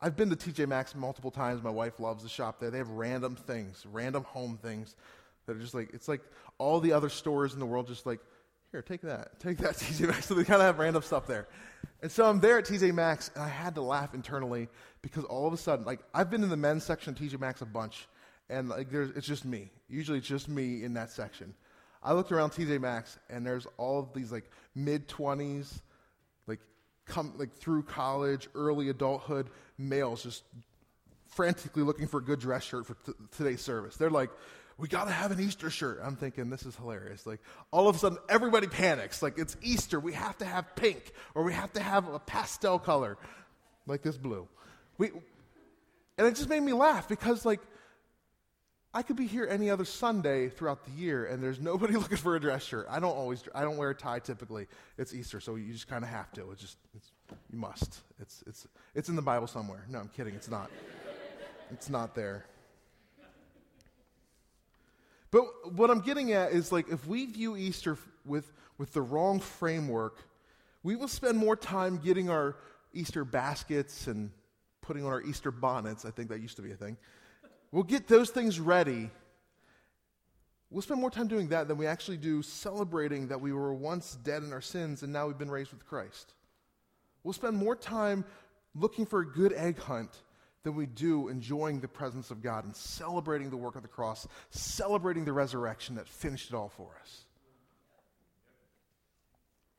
I've 0.00 0.16
been 0.16 0.30
to 0.30 0.36
TJ 0.36 0.66
Maxx 0.66 0.94
multiple 0.94 1.30
times. 1.30 1.62
My 1.62 1.70
wife 1.70 2.00
loves 2.00 2.22
the 2.22 2.28
shop 2.28 2.58
there. 2.58 2.70
They 2.70 2.78
have 2.78 2.90
random 2.90 3.36
things, 3.36 3.84
random 3.90 4.24
home 4.24 4.58
things 4.62 4.96
that 5.46 5.56
are 5.56 5.60
just 5.60 5.74
like 5.74 5.90
it's 5.92 6.08
like 6.08 6.22
all 6.58 6.80
the 6.80 6.92
other 6.92 7.08
stores 7.08 7.52
in 7.54 7.60
the 7.60 7.66
world. 7.66 7.86
Just 7.86 8.06
like 8.06 8.20
here, 8.72 8.82
take 8.82 9.02
that, 9.02 9.38
take 9.40 9.58
that 9.58 9.74
TJ 9.76 10.08
Maxx. 10.08 10.26
So 10.26 10.34
they 10.34 10.44
kind 10.44 10.60
of 10.60 10.66
have 10.66 10.78
random 10.78 11.02
stuff 11.02 11.26
there. 11.26 11.48
And 12.02 12.10
so 12.10 12.24
I'm 12.24 12.40
there 12.40 12.58
at 12.58 12.64
TJ 12.64 12.94
Maxx, 12.94 13.30
and 13.34 13.44
I 13.44 13.48
had 13.48 13.74
to 13.74 13.82
laugh 13.82 14.14
internally 14.14 14.68
because 15.02 15.24
all 15.24 15.46
of 15.46 15.52
a 15.52 15.56
sudden, 15.58 15.84
like 15.84 16.00
I've 16.14 16.30
been 16.30 16.42
in 16.42 16.48
the 16.48 16.56
men's 16.56 16.84
section 16.84 17.12
of 17.12 17.18
TJ 17.18 17.38
Maxx 17.38 17.60
a 17.60 17.66
bunch, 17.66 18.08
and 18.48 18.68
like 18.68 18.90
there's 18.90 19.10
it's 19.16 19.26
just 19.26 19.44
me. 19.44 19.70
Usually, 19.88 20.18
it's 20.18 20.28
just 20.28 20.48
me 20.48 20.82
in 20.82 20.94
that 20.94 21.10
section. 21.10 21.54
I 22.02 22.14
looked 22.14 22.32
around 22.32 22.50
TJ 22.50 22.80
Maxx, 22.80 23.18
and 23.28 23.44
there's 23.44 23.66
all 23.76 24.00
of 24.00 24.14
these 24.14 24.32
like 24.32 24.50
mid 24.74 25.08
twenties 25.08 25.82
come 27.06 27.34
like 27.36 27.54
through 27.54 27.82
college, 27.84 28.48
early 28.54 28.88
adulthood 28.88 29.48
males 29.78 30.22
just 30.22 30.44
frantically 31.28 31.82
looking 31.82 32.06
for 32.06 32.18
a 32.18 32.22
good 32.22 32.40
dress 32.40 32.64
shirt 32.64 32.86
for 32.86 32.94
t- 33.06 33.12
today's 33.36 33.60
service. 33.60 33.96
They're 33.96 34.10
like, 34.10 34.30
we 34.78 34.88
got 34.88 35.04
to 35.04 35.10
have 35.10 35.30
an 35.30 35.40
Easter 35.40 35.70
shirt. 35.70 36.00
I'm 36.02 36.16
thinking 36.16 36.48
this 36.48 36.64
is 36.64 36.74
hilarious. 36.74 37.26
Like 37.26 37.40
all 37.70 37.88
of 37.88 37.96
a 37.96 37.98
sudden 37.98 38.18
everybody 38.28 38.66
panics. 38.66 39.22
Like 39.22 39.38
it's 39.38 39.56
Easter, 39.62 40.00
we 40.00 40.14
have 40.14 40.38
to 40.38 40.44
have 40.44 40.74
pink 40.74 41.12
or 41.34 41.44
we 41.44 41.52
have 41.52 41.72
to 41.74 41.80
have 41.80 42.08
a 42.08 42.18
pastel 42.18 42.78
color 42.78 43.18
like 43.86 44.02
this 44.02 44.16
blue. 44.16 44.48
We 44.98 45.10
and 46.18 46.26
it 46.26 46.34
just 46.34 46.48
made 46.48 46.62
me 46.62 46.72
laugh 46.72 47.08
because 47.08 47.44
like 47.44 47.60
I 48.92 49.02
could 49.02 49.14
be 49.14 49.26
here 49.26 49.46
any 49.48 49.70
other 49.70 49.84
Sunday 49.84 50.48
throughout 50.48 50.84
the 50.84 50.90
year, 50.90 51.26
and 51.26 51.42
there's 51.42 51.60
nobody 51.60 51.94
looking 51.96 52.16
for 52.16 52.34
a 52.34 52.40
dress 52.40 52.64
shirt. 52.64 52.86
I 52.90 52.98
don't 52.98 53.16
always, 53.16 53.44
I 53.54 53.62
don't 53.62 53.76
wear 53.76 53.90
a 53.90 53.94
tie 53.94 54.18
typically. 54.18 54.66
It's 54.98 55.14
Easter, 55.14 55.40
so 55.40 55.54
you 55.54 55.72
just 55.72 55.88
kind 55.88 56.02
of 56.02 56.10
have 56.10 56.32
to. 56.32 56.50
It's 56.50 56.60
just, 56.60 56.76
it's, 56.94 57.12
you 57.52 57.58
must. 57.58 58.00
It's, 58.20 58.42
it's, 58.46 58.66
it's 58.94 59.08
in 59.08 59.16
the 59.16 59.22
Bible 59.22 59.46
somewhere. 59.46 59.84
No, 59.88 60.00
I'm 60.00 60.08
kidding. 60.08 60.34
It's 60.34 60.50
not. 60.50 60.70
it's 61.70 61.88
not 61.88 62.16
there. 62.16 62.46
But 65.30 65.44
what 65.72 65.90
I'm 65.90 66.00
getting 66.00 66.32
at 66.32 66.50
is 66.50 66.72
like, 66.72 66.88
if 66.90 67.06
we 67.06 67.26
view 67.26 67.56
Easter 67.56 67.96
with, 68.24 68.52
with 68.78 68.92
the 68.92 69.02
wrong 69.02 69.38
framework, 69.38 70.18
we 70.82 70.96
will 70.96 71.06
spend 71.06 71.38
more 71.38 71.54
time 71.54 71.98
getting 71.98 72.28
our 72.28 72.56
Easter 72.92 73.24
baskets 73.24 74.08
and 74.08 74.32
putting 74.80 75.04
on 75.04 75.12
our 75.12 75.22
Easter 75.22 75.52
bonnets. 75.52 76.04
I 76.04 76.10
think 76.10 76.30
that 76.30 76.40
used 76.40 76.56
to 76.56 76.62
be 76.62 76.72
a 76.72 76.76
thing 76.76 76.96
We'll 77.72 77.84
get 77.84 78.08
those 78.08 78.30
things 78.30 78.58
ready. 78.58 79.10
We'll 80.70 80.82
spend 80.82 81.00
more 81.00 81.10
time 81.10 81.28
doing 81.28 81.48
that 81.48 81.68
than 81.68 81.78
we 81.78 81.86
actually 81.86 82.16
do 82.16 82.42
celebrating 82.42 83.28
that 83.28 83.40
we 83.40 83.52
were 83.52 83.72
once 83.74 84.16
dead 84.22 84.42
in 84.42 84.52
our 84.52 84.60
sins 84.60 85.02
and 85.02 85.12
now 85.12 85.26
we've 85.26 85.38
been 85.38 85.50
raised 85.50 85.72
with 85.72 85.86
Christ. 85.86 86.34
We'll 87.22 87.34
spend 87.34 87.56
more 87.56 87.76
time 87.76 88.24
looking 88.74 89.04
for 89.04 89.20
a 89.20 89.26
good 89.26 89.52
egg 89.52 89.78
hunt 89.78 90.10
than 90.62 90.74
we 90.74 90.86
do 90.86 91.28
enjoying 91.28 91.80
the 91.80 91.88
presence 91.88 92.30
of 92.30 92.42
God 92.42 92.64
and 92.64 92.76
celebrating 92.76 93.50
the 93.50 93.56
work 93.56 93.76
of 93.76 93.82
the 93.82 93.88
cross, 93.88 94.28
celebrating 94.50 95.24
the 95.24 95.32
resurrection 95.32 95.94
that 95.96 96.06
finished 96.06 96.50
it 96.50 96.54
all 96.54 96.68
for 96.68 96.90
us. 97.00 97.24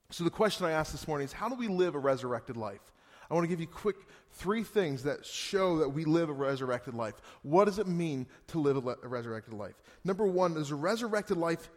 So, 0.09 0.23
the 0.25 0.29
question 0.29 0.65
I 0.65 0.71
asked 0.71 0.91
this 0.91 1.07
morning 1.07 1.25
is 1.25 1.31
how 1.31 1.47
do 1.47 1.55
we 1.55 1.67
live 1.67 1.95
a 1.95 1.99
resurrected 1.99 2.57
life? 2.57 2.91
I 3.31 3.33
want 3.33 3.45
to 3.45 3.47
give 3.47 3.61
you 3.61 3.67
quick 3.67 3.95
three 4.33 4.63
things 4.63 5.03
that 5.03 5.25
show 5.25 5.77
that 5.77 5.89
we 5.89 6.03
live 6.03 6.27
a 6.27 6.33
resurrected 6.33 6.93
life. 6.93 7.13
What 7.43 7.63
does 7.63 7.79
it 7.79 7.87
mean 7.87 8.27
to 8.47 8.59
live 8.59 8.75
a, 8.75 8.79
le- 8.79 8.97
a 9.01 9.07
resurrected 9.07 9.53
life? 9.53 9.81
Number 10.03 10.27
one 10.27 10.57
is 10.57 10.69
a 10.69 10.75
resurrected 10.75 11.37
life 11.37 11.69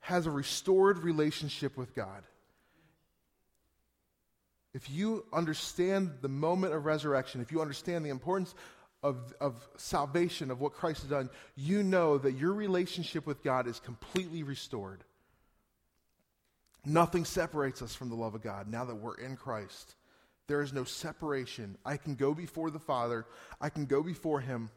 has 0.00 0.26
a 0.26 0.30
restored 0.30 0.98
relationship 0.98 1.76
with 1.76 1.94
God. 1.94 2.24
If 4.74 4.90
you 4.90 5.24
understand 5.32 6.14
the 6.20 6.28
moment 6.28 6.74
of 6.74 6.84
resurrection, 6.84 7.40
if 7.40 7.52
you 7.52 7.60
understand 7.60 8.04
the 8.04 8.10
importance 8.10 8.56
of, 9.04 9.32
of 9.40 9.68
salvation, 9.76 10.50
of 10.50 10.60
what 10.60 10.72
Christ 10.72 11.02
has 11.02 11.10
done, 11.10 11.30
you 11.54 11.84
know 11.84 12.18
that 12.18 12.32
your 12.32 12.52
relationship 12.52 13.24
with 13.24 13.44
God 13.44 13.68
is 13.68 13.78
completely 13.78 14.42
restored. 14.42 15.04
Nothing 16.84 17.24
separates 17.24 17.82
us 17.82 17.94
from 17.94 18.08
the 18.08 18.16
love 18.16 18.34
of 18.34 18.42
God 18.42 18.66
now 18.66 18.84
that 18.84 18.96
we're 18.96 19.14
in 19.14 19.36
Christ. 19.36 19.94
There 20.48 20.62
is 20.62 20.72
no 20.72 20.84
separation. 20.84 21.76
I 21.84 21.98
can 21.98 22.14
go 22.14 22.34
before 22.34 22.70
the 22.70 22.78
Father. 22.78 23.26
I 23.60 23.68
can 23.68 23.84
go 23.84 24.02
before 24.02 24.40
Him 24.40 24.70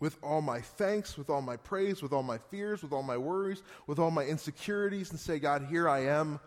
with 0.00 0.18
all 0.22 0.42
my 0.42 0.60
thanks, 0.60 1.16
with 1.16 1.30
all 1.30 1.42
my 1.42 1.56
praise, 1.56 2.02
with 2.02 2.12
all 2.12 2.22
my 2.22 2.38
fears, 2.38 2.82
with 2.82 2.92
all 2.92 3.02
my 3.02 3.16
worries, 3.16 3.62
with 3.86 3.98
all 3.98 4.10
my 4.10 4.24
insecurities, 4.24 5.10
and 5.10 5.20
say, 5.20 5.38
God, 5.38 5.66
here 5.68 5.88
I 5.88 6.06
am. 6.06 6.40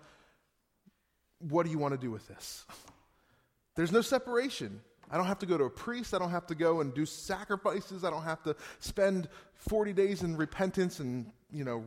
What 1.39 1.65
do 1.65 1.71
you 1.71 1.77
want 1.77 1.93
to 1.93 1.97
do 1.97 2.11
with 2.11 2.27
this? 2.27 2.65
There's 3.75 3.91
no 3.91 4.01
separation. 4.01 4.81
I 5.11 5.17
don't 5.17 5.27
have 5.27 5.39
to 5.39 5.45
go 5.45 5.57
to 5.57 5.63
a 5.65 5.69
priest. 5.69 6.13
I 6.13 6.19
don't 6.19 6.31
have 6.31 6.47
to 6.47 6.55
go 6.55 6.81
and 6.81 6.93
do 6.93 7.05
sacrifices. 7.05 8.03
I 8.03 8.09
don't 8.09 8.23
have 8.23 8.43
to 8.43 8.55
spend 8.79 9.29
40 9.55 9.93
days 9.93 10.21
in 10.21 10.37
repentance 10.37 10.99
and, 10.99 11.31
you 11.51 11.63
know, 11.63 11.83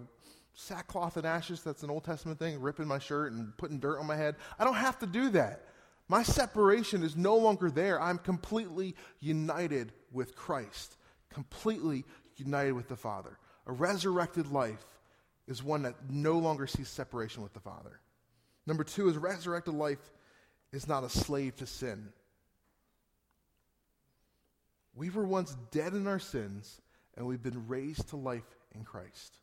sackcloth 0.55 1.17
and 1.17 1.27
ashes. 1.27 1.63
That's 1.63 1.83
an 1.83 1.91
Old 1.91 2.05
Testament 2.05 2.39
thing, 2.39 2.61
ripping 2.61 2.87
my 2.87 2.99
shirt 2.99 3.33
and 3.33 3.57
putting 3.57 3.79
dirt 3.79 3.99
on 3.99 4.07
my 4.07 4.17
head. 4.17 4.37
I 4.59 4.65
don't 4.65 4.75
have 4.75 4.99
to 5.01 5.07
do 5.07 5.31
that. 5.31 5.67
My 6.13 6.23
separation 6.23 7.03
is 7.05 7.17
no 7.17 7.39
longer 7.39 7.71
there. 7.71 7.99
I'm 7.99 8.19
completely 8.19 8.97
united 9.21 9.95
with 10.13 10.37
Christ, 10.37 10.99
completely 11.31 12.05
united 12.37 12.73
with 12.73 12.87
the 12.87 12.97
Father. 12.97 13.39
A 13.67 13.73
resurrected 13.73 14.53
life 14.53 14.85
is 15.49 15.63
one 15.63 15.85
that 15.85 16.11
no 16.11 16.39
longer 16.39 16.67
sees 16.67 16.91
separation 16.91 17.43
with 17.43 17.55
the 17.55 17.61
Father. 17.61 17.99
Number 18.67 18.85
two 18.85 19.09
is 19.09 19.17
resurrected 19.17 19.73
life 19.73 20.13
is 20.71 20.87
not 20.87 21.03
a 21.03 21.09
slave 21.09 21.57
to 21.57 21.67
sin. 21.67 22.11
We 24.95 25.09
were 25.09 25.25
once 25.25 25.57
dead 25.71 25.95
in 25.95 26.07
our 26.07 26.19
sins, 26.19 26.83
and 27.17 27.27
we've 27.27 27.43
been 27.43 27.69
raised 27.69 28.11
to 28.11 28.17
life 28.17 28.59
in 28.75 28.85
Christ. 28.85 29.39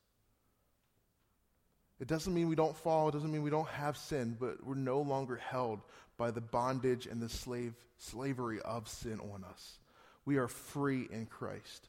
It 1.99 2.08
doesn't 2.08 2.32
mean 2.32 2.47
we 2.47 2.55
don't 2.55 2.77
fall, 2.77 3.10
it 3.10 3.13
doesn't 3.13 3.32
mean 3.32 3.41
we 3.41 3.49
don't 3.49 3.67
have 3.69 3.97
sin, 3.97 4.38
but 4.39 4.63
we're 4.63 4.75
no 4.75 5.01
longer 5.01 5.36
held 5.36 5.82
by 6.19 6.29
the 6.29 6.41
bondage 6.41 7.08
and 7.08 7.19
the 7.19 7.29
slave 7.29 7.73
slavery 7.97 8.60
of 8.62 8.88
sin 8.88 9.19
on 9.34 9.43
us. 9.43 9.79
We 10.25 10.38
are 10.38 10.47
free 10.47 11.08
in 11.12 11.25
Christ. 11.25 11.88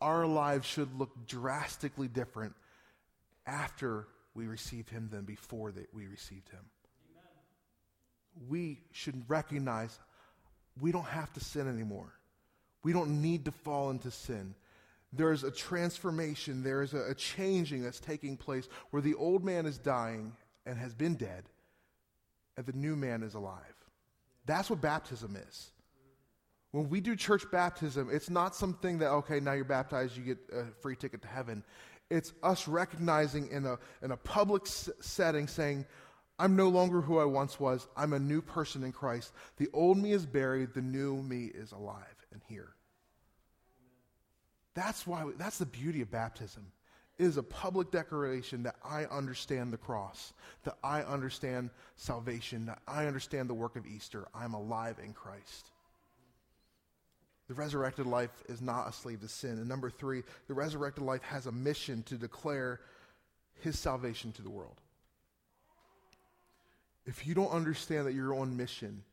Our 0.00 0.26
lives 0.26 0.66
should 0.66 0.96
look 0.96 1.26
drastically 1.26 2.06
different 2.06 2.54
after 3.46 4.06
we 4.34 4.46
receive 4.46 4.88
him 4.88 5.08
than 5.10 5.24
before 5.24 5.72
that 5.72 5.92
we 5.92 6.06
received 6.06 6.48
him. 6.50 6.64
Amen. 7.10 8.48
We 8.48 8.80
should 8.92 9.28
recognize 9.28 9.98
we 10.80 10.92
don't 10.92 11.04
have 11.06 11.32
to 11.34 11.40
sin 11.40 11.68
anymore. 11.68 12.12
We 12.82 12.92
don't 12.92 13.20
need 13.22 13.44
to 13.46 13.52
fall 13.52 13.90
into 13.90 14.10
sin. 14.10 14.54
There's 15.12 15.44
a 15.44 15.50
transformation, 15.50 16.62
there 16.62 16.82
is 16.82 16.94
a, 16.94 17.10
a 17.10 17.14
changing 17.14 17.82
that's 17.82 18.00
taking 18.00 18.36
place 18.36 18.68
where 18.90 19.02
the 19.02 19.14
old 19.14 19.44
man 19.44 19.66
is 19.66 19.76
dying 19.76 20.32
and 20.64 20.78
has 20.78 20.94
been 20.94 21.16
dead, 21.16 21.44
and 22.56 22.66
the 22.66 22.72
new 22.72 22.96
man 22.96 23.22
is 23.22 23.34
alive. 23.34 23.76
That's 24.46 24.70
what 24.70 24.80
baptism 24.80 25.36
is. 25.36 25.70
When 26.72 26.88
we 26.88 27.00
do 27.00 27.14
church 27.14 27.44
baptism, 27.52 28.08
it's 28.10 28.30
not 28.30 28.56
something 28.56 28.98
that, 28.98 29.10
okay, 29.10 29.40
now 29.40 29.52
you're 29.52 29.64
baptized, 29.64 30.16
you 30.16 30.22
get 30.22 30.38
a 30.52 30.64
free 30.80 30.96
ticket 30.96 31.22
to 31.22 31.28
heaven. 31.28 31.62
It's 32.10 32.32
us 32.42 32.66
recognizing 32.66 33.48
in 33.50 33.66
a, 33.66 33.78
in 34.02 34.10
a 34.10 34.16
public 34.16 34.62
s- 34.66 34.90
setting 35.00 35.46
saying, 35.46 35.86
I'm 36.38 36.56
no 36.56 36.68
longer 36.68 37.00
who 37.00 37.18
I 37.18 37.24
once 37.24 37.60
was. 37.60 37.86
I'm 37.96 38.14
a 38.14 38.18
new 38.18 38.40
person 38.40 38.82
in 38.84 38.92
Christ. 38.92 39.32
The 39.58 39.68
old 39.72 39.98
me 39.98 40.12
is 40.12 40.26
buried, 40.26 40.74
the 40.74 40.82
new 40.82 41.22
me 41.22 41.50
is 41.54 41.72
alive 41.72 42.26
and 42.32 42.40
here. 42.48 42.74
That's 44.74 45.06
why 45.06 45.24
we, 45.24 45.34
that's 45.34 45.58
the 45.58 45.66
beauty 45.66 46.00
of 46.00 46.10
baptism. 46.10 46.72
It 47.22 47.26
is 47.26 47.36
a 47.36 47.42
public 47.44 47.92
declaration 47.92 48.64
that 48.64 48.74
I 48.84 49.04
understand 49.04 49.72
the 49.72 49.76
cross, 49.76 50.32
that 50.64 50.76
I 50.82 51.02
understand 51.02 51.70
salvation, 51.94 52.66
that 52.66 52.80
I 52.88 53.06
understand 53.06 53.48
the 53.48 53.54
work 53.54 53.76
of 53.76 53.86
Easter. 53.86 54.26
I'm 54.34 54.54
alive 54.54 54.96
in 55.00 55.12
Christ. 55.12 55.70
The 57.46 57.54
resurrected 57.54 58.06
life 58.06 58.32
is 58.48 58.60
not 58.60 58.88
a 58.88 58.92
slave 58.92 59.20
to 59.20 59.28
sin. 59.28 59.50
And 59.52 59.68
number 59.68 59.88
three, 59.88 60.24
the 60.48 60.54
resurrected 60.54 61.04
life 61.04 61.22
has 61.22 61.46
a 61.46 61.52
mission 61.52 62.02
to 62.08 62.16
declare 62.16 62.80
his 63.60 63.78
salvation 63.78 64.32
to 64.32 64.42
the 64.42 64.50
world. 64.50 64.80
If 67.06 67.24
you 67.24 67.34
don't 67.34 67.52
understand 67.52 68.08
that 68.08 68.14
you're 68.14 68.34
on 68.34 68.56
mission, 68.56 69.04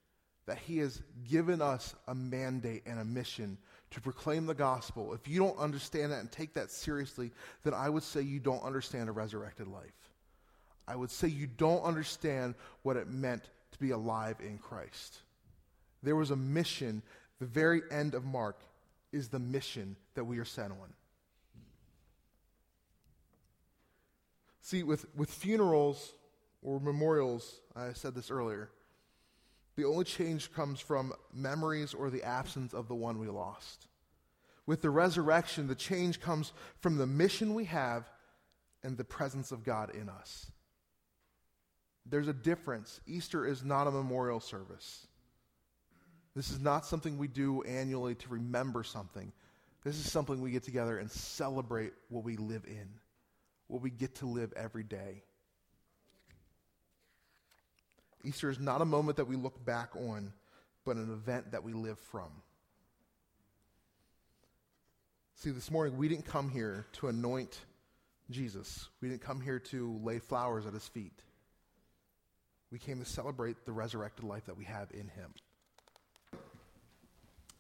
that 0.48 0.58
he 0.58 0.80
has 0.80 1.00
given 1.30 1.62
us 1.62 1.94
a 2.08 2.16
mandate 2.16 2.82
and 2.88 3.00
a 3.00 3.06
mission 3.06 3.60
to 3.92 4.02
proclaim 4.02 4.46
the 4.46 4.54
gospel, 4.54 5.14
if 5.14 5.28
you 5.28 5.40
don't 5.40 5.58
understand 5.58 6.12
that 6.12 6.20
and 6.20 6.32
take 6.32 6.54
that 6.54 6.72
seriously, 6.72 7.32
then 7.64 7.74
I 7.74 7.90
would 7.90 8.04
say 8.04 8.22
you 8.22 8.40
don't 8.40 8.64
understand 8.64 9.10
a 9.10 9.12
resurrected 9.12 9.68
life. 9.68 10.12
I 10.88 10.96
would 10.96 11.12
say 11.12 11.28
you 11.28 11.48
don't 11.48 11.84
understand 11.84 12.56
what 12.84 12.98
it 12.98 13.08
meant 13.08 13.44
to 13.72 13.80
be 13.80 13.92
alive 13.92 14.38
in 14.40 14.58
Christ. 14.58 15.20
There 16.04 16.16
was 16.16 16.32
a 16.32 16.36
mission. 16.36 17.02
The 17.40 17.46
very 17.46 17.82
end 17.92 18.14
of 18.14 18.26
Mark 18.26 18.60
is 19.12 19.30
the 19.30 19.40
mission 19.40 19.96
that 20.16 20.24
we 20.24 20.40
are 20.40 20.46
sent 20.46 20.72
on. 20.72 20.94
See, 24.62 24.84
with, 24.84 25.06
with 25.16 25.32
funerals 25.32 26.14
or 26.62 26.80
memorials, 26.80 27.60
I 27.76 27.94
said 27.94 28.14
this 28.14 28.30
earlier, 28.30 28.70
the 29.80 29.86
only 29.86 30.04
change 30.04 30.52
comes 30.52 30.82
from 30.82 31.14
memories 31.34 31.94
or 31.94 32.10
the 32.10 32.24
absence 32.24 32.74
of 32.74 32.90
the 32.90 32.96
one 32.96 33.18
we 33.18 33.30
lost. 33.30 33.88
With 34.66 34.82
the 34.82 34.90
resurrection, 34.90 35.68
the 35.68 35.76
change 35.76 36.20
comes 36.20 36.52
from 36.82 36.98
the 36.98 37.08
mission 37.08 37.54
we 37.54 37.64
have 37.64 38.10
and 38.84 38.98
the 38.98 39.06
presence 39.06 39.54
of 39.54 39.64
God 39.64 39.96
in 39.96 40.10
us. 40.10 40.52
There's 42.06 42.28
a 42.28 42.34
difference. 42.34 43.00
Easter 43.08 43.46
is 43.46 43.64
not 43.64 43.88
a 43.88 43.92
memorial 43.92 44.42
service. 44.42 45.08
This 46.36 46.52
is 46.52 46.60
not 46.60 46.86
something 46.86 47.18
we 47.18 47.30
do 47.30 47.62
annually 47.62 48.16
to 48.16 48.30
remember 48.30 48.84
something. 48.84 49.32
This 49.86 49.96
is 49.96 50.12
something 50.12 50.42
we 50.42 50.52
get 50.52 50.64
together 50.64 50.98
and 50.98 51.10
celebrate 51.10 51.94
what 52.10 52.26
we 52.26 52.36
live 52.36 52.66
in, 52.66 52.90
what 53.68 53.82
we 53.82 53.92
get 53.92 54.16
to 54.16 54.26
live 54.26 54.52
every 54.58 54.84
day. 54.84 55.24
Easter 58.24 58.50
is 58.50 58.60
not 58.60 58.82
a 58.82 58.86
moment 58.86 59.18
that 59.18 59.26
we 59.26 59.36
look 59.36 59.64
back 59.66 59.96
on, 59.96 60.34
but 60.86 60.98
an 60.98 61.12
event 61.12 61.52
that 61.52 61.64
we 61.64 61.74
live 61.74 62.00
from. 62.00 62.30
See, 65.36 65.52
this 65.52 65.72
morning 65.72 65.98
we 65.98 66.10
didn't 66.10 66.26
come 66.26 66.50
here 66.50 66.86
to 66.94 67.08
anoint 67.08 67.60
Jesus. 68.30 68.90
We 69.02 69.08
didn't 69.08 69.22
come 69.22 69.40
here 69.40 69.60
to 69.60 70.00
lay 70.04 70.20
flowers 70.20 70.66
at 70.66 70.74
his 70.74 70.88
feet. 70.88 71.24
We 72.72 72.78
came 72.78 73.00
to 73.00 73.06
celebrate 73.06 73.66
the 73.66 73.72
resurrected 73.72 74.26
life 74.26 74.46
that 74.46 74.58
we 74.58 74.66
have 74.66 74.92
in 74.92 75.08
him. 75.08 75.34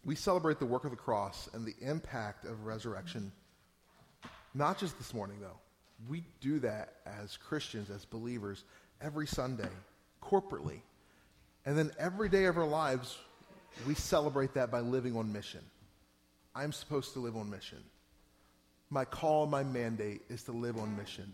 We 0.05 0.15
celebrate 0.15 0.59
the 0.59 0.65
work 0.65 0.83
of 0.83 0.91
the 0.91 0.97
cross 0.97 1.49
and 1.53 1.65
the 1.65 1.75
impact 1.81 2.45
of 2.45 2.65
resurrection, 2.65 3.31
not 4.53 4.77
just 4.77 4.97
this 4.97 5.13
morning, 5.13 5.37
though. 5.41 5.59
We 6.09 6.23
do 6.41 6.59
that 6.59 6.95
as 7.05 7.37
Christians, 7.37 7.89
as 7.89 8.05
believers, 8.05 8.63
every 9.01 9.27
Sunday 9.27 9.69
corporately. 10.29 10.81
And 11.65 11.77
then 11.77 11.91
every 11.99 12.29
day 12.29 12.45
of 12.45 12.57
our 12.57 12.67
lives, 12.67 13.17
we 13.87 13.93
celebrate 13.93 14.53
that 14.53 14.71
by 14.71 14.79
living 14.79 15.15
on 15.15 15.31
mission. 15.31 15.61
I'm 16.55 16.71
supposed 16.71 17.13
to 17.13 17.19
live 17.19 17.35
on 17.35 17.49
mission. 17.49 17.79
My 18.89 19.05
call, 19.05 19.45
my 19.45 19.63
mandate 19.63 20.21
is 20.29 20.43
to 20.43 20.51
live 20.51 20.77
on 20.77 20.95
mission. 20.97 21.31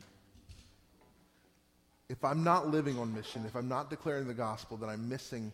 If 2.10 2.24
I'm 2.24 2.44
not 2.44 2.68
living 2.70 3.00
on 3.00 3.14
mission, 3.14 3.46
if 3.46 3.56
I'm 3.56 3.68
not 3.68 3.90
declaring 3.90 4.28
the 4.28 4.34
gospel, 4.34 4.78
then 4.78 4.90
I'm 4.90 5.08
missing 5.08 5.52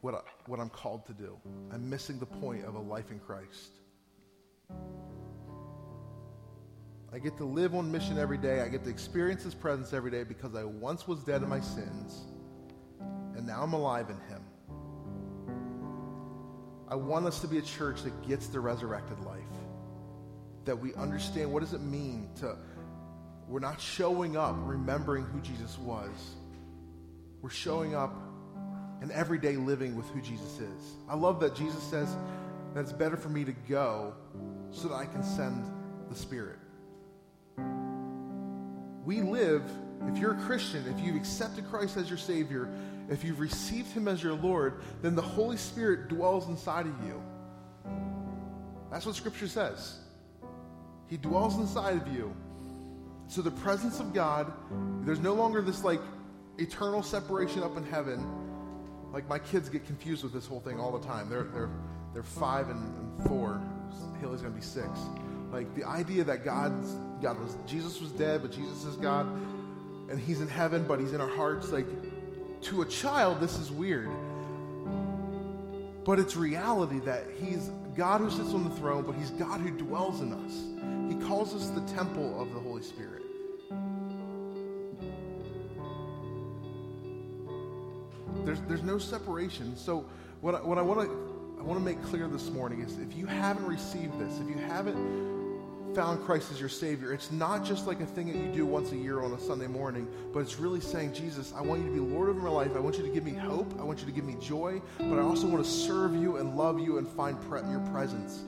what, 0.00 0.14
I, 0.14 0.20
what 0.46 0.60
I'm 0.60 0.68
called 0.68 1.06
to 1.06 1.12
do. 1.12 1.38
I'm 1.72 1.88
missing 1.88 2.18
the 2.18 2.26
point 2.26 2.64
of 2.64 2.74
a 2.74 2.80
life 2.80 3.10
in 3.10 3.20
Christ. 3.20 3.70
I 7.12 7.18
get 7.20 7.36
to 7.38 7.44
live 7.44 7.74
on 7.74 7.90
mission 7.90 8.18
every 8.18 8.36
day. 8.36 8.60
I 8.60 8.68
get 8.68 8.82
to 8.84 8.90
experience 8.90 9.44
His 9.44 9.54
presence 9.54 9.92
every 9.92 10.10
day 10.10 10.24
because 10.24 10.56
I 10.56 10.64
once 10.64 11.06
was 11.06 11.20
dead 11.20 11.42
in 11.42 11.48
my 11.48 11.60
sins 11.60 12.24
and 13.44 13.50
now 13.50 13.62
I'm 13.62 13.74
alive 13.74 14.08
in 14.08 14.16
him. 14.32 14.42
I 16.88 16.94
want 16.94 17.26
us 17.26 17.40
to 17.40 17.46
be 17.46 17.58
a 17.58 17.62
church 17.62 18.02
that 18.04 18.26
gets 18.26 18.46
the 18.46 18.58
resurrected 18.58 19.20
life. 19.20 19.42
That 20.64 20.78
we 20.78 20.94
understand 20.94 21.52
what 21.52 21.60
does 21.60 21.74
it 21.74 21.82
mean 21.82 22.30
to 22.40 22.56
we're 23.46 23.60
not 23.60 23.78
showing 23.78 24.38
up 24.38 24.56
remembering 24.60 25.26
who 25.26 25.42
Jesus 25.42 25.78
was. 25.78 26.08
We're 27.42 27.50
showing 27.50 27.94
up 27.94 28.16
and 29.02 29.12
everyday 29.12 29.56
living 29.56 29.94
with 29.94 30.08
who 30.08 30.22
Jesus 30.22 30.60
is. 30.60 30.94
I 31.06 31.14
love 31.14 31.38
that 31.40 31.54
Jesus 31.54 31.82
says 31.82 32.16
that 32.72 32.80
it's 32.80 32.92
better 32.92 33.18
for 33.18 33.28
me 33.28 33.44
to 33.44 33.52
go 33.68 34.14
so 34.70 34.88
that 34.88 34.94
I 34.94 35.04
can 35.04 35.22
send 35.22 35.70
the 36.08 36.16
Spirit. 36.16 36.56
We 39.04 39.20
live, 39.20 39.62
if 40.08 40.16
you're 40.16 40.32
a 40.32 40.40
Christian, 40.46 40.82
if 40.88 41.04
you've 41.04 41.16
accepted 41.16 41.68
Christ 41.68 41.98
as 41.98 42.08
your 42.08 42.16
Savior, 42.16 42.70
if 43.10 43.24
you've 43.24 43.40
received 43.40 43.92
Him 43.92 44.08
as 44.08 44.22
your 44.22 44.34
Lord, 44.34 44.82
then 45.02 45.14
the 45.14 45.22
Holy 45.22 45.56
Spirit 45.56 46.08
dwells 46.08 46.48
inside 46.48 46.86
of 46.86 46.94
you. 47.06 47.22
That's 48.90 49.06
what 49.06 49.14
Scripture 49.14 49.48
says. 49.48 49.98
He 51.08 51.16
dwells 51.16 51.56
inside 51.58 51.96
of 51.96 52.08
you. 52.08 52.34
So 53.28 53.42
the 53.42 53.50
presence 53.50 54.00
of 54.00 54.12
God, 54.12 54.52
there's 55.04 55.20
no 55.20 55.34
longer 55.34 55.62
this 55.62 55.84
like 55.84 56.00
eternal 56.58 57.02
separation 57.02 57.62
up 57.62 57.76
in 57.76 57.84
heaven. 57.84 58.24
Like 59.12 59.28
my 59.28 59.38
kids 59.38 59.68
get 59.68 59.86
confused 59.86 60.22
with 60.22 60.32
this 60.32 60.46
whole 60.46 60.60
thing 60.60 60.78
all 60.78 60.96
the 60.96 61.06
time. 61.06 61.28
They're 61.28 61.44
they're 61.44 61.70
they're 62.12 62.22
five 62.22 62.68
and, 62.68 62.80
and 62.96 63.28
four. 63.28 63.60
Haley's 64.20 64.40
gonna 64.40 64.54
be 64.54 64.60
six. 64.60 64.88
Like 65.52 65.72
the 65.74 65.84
idea 65.84 66.24
that 66.24 66.44
God's 66.44 66.96
God 67.22 67.40
was 67.40 67.56
Jesus 67.66 68.00
was 68.00 68.10
dead, 68.12 68.42
but 68.42 68.52
Jesus 68.52 68.84
is 68.84 68.96
God, 68.96 69.26
and 70.10 70.18
He's 70.18 70.40
in 70.40 70.48
heaven, 70.48 70.84
but 70.86 71.00
He's 71.00 71.12
in 71.12 71.20
our 71.20 71.28
hearts. 71.28 71.70
Like 71.70 71.86
to 72.64 72.82
a 72.82 72.86
child, 72.86 73.40
this 73.40 73.58
is 73.58 73.70
weird. 73.70 74.10
But 76.04 76.18
it's 76.18 76.36
reality 76.36 76.98
that 77.00 77.24
He's 77.40 77.70
God 77.96 78.20
who 78.20 78.30
sits 78.30 78.52
on 78.52 78.64
the 78.64 78.74
throne, 78.76 79.04
but 79.04 79.14
He's 79.14 79.30
God 79.30 79.60
who 79.60 79.70
dwells 79.70 80.20
in 80.20 80.32
us. 80.32 81.12
He 81.12 81.26
calls 81.26 81.54
us 81.54 81.70
the 81.70 81.80
temple 81.92 82.40
of 82.40 82.52
the 82.52 82.60
Holy 82.60 82.82
Spirit. 82.82 83.22
There's, 88.44 88.60
there's 88.62 88.82
no 88.82 88.98
separation. 88.98 89.76
So, 89.76 90.04
what 90.40 90.54
I, 90.54 90.60
what 90.60 90.76
I 90.76 90.82
want 90.82 91.00
to 91.00 91.34
I 91.58 91.62
want 91.62 91.80
to 91.80 91.84
make 91.84 92.02
clear 92.02 92.28
this 92.28 92.50
morning 92.50 92.82
is 92.82 92.98
if 92.98 93.16
you 93.16 93.24
haven't 93.24 93.64
received 93.64 94.18
this, 94.18 94.38
if 94.38 94.48
you 94.48 94.62
haven't 94.66 95.33
found 95.94 96.24
Christ 96.24 96.50
as 96.50 96.58
your 96.58 96.68
Savior, 96.68 97.12
it's 97.12 97.30
not 97.30 97.64
just 97.64 97.86
like 97.86 98.00
a 98.00 98.06
thing 98.06 98.26
that 98.26 98.36
you 98.36 98.50
do 98.52 98.66
once 98.66 98.90
a 98.92 98.96
year 98.96 99.22
on 99.22 99.32
a 99.32 99.38
Sunday 99.38 99.68
morning, 99.68 100.08
but 100.32 100.40
it's 100.40 100.58
really 100.58 100.80
saying, 100.80 101.14
Jesus, 101.14 101.52
I 101.56 101.62
want 101.62 101.82
you 101.82 101.86
to 101.86 101.92
be 101.92 102.00
Lord 102.00 102.28
of 102.28 102.36
my 102.36 102.48
life. 102.48 102.74
I 102.74 102.80
want 102.80 102.96
you 102.96 103.02
to 103.04 103.08
give 103.08 103.24
me 103.24 103.32
hope. 103.32 103.72
I 103.78 103.84
want 103.84 104.00
you 104.00 104.06
to 104.06 104.12
give 104.12 104.24
me 104.24 104.36
joy, 104.40 104.82
but 104.98 105.18
I 105.18 105.22
also 105.22 105.46
want 105.46 105.64
to 105.64 105.70
serve 105.70 106.14
you 106.16 106.38
and 106.38 106.56
love 106.56 106.80
you 106.80 106.98
and 106.98 107.06
find 107.06 107.40
pre- 107.42 107.60
your 107.70 107.80
presence. 107.92 108.42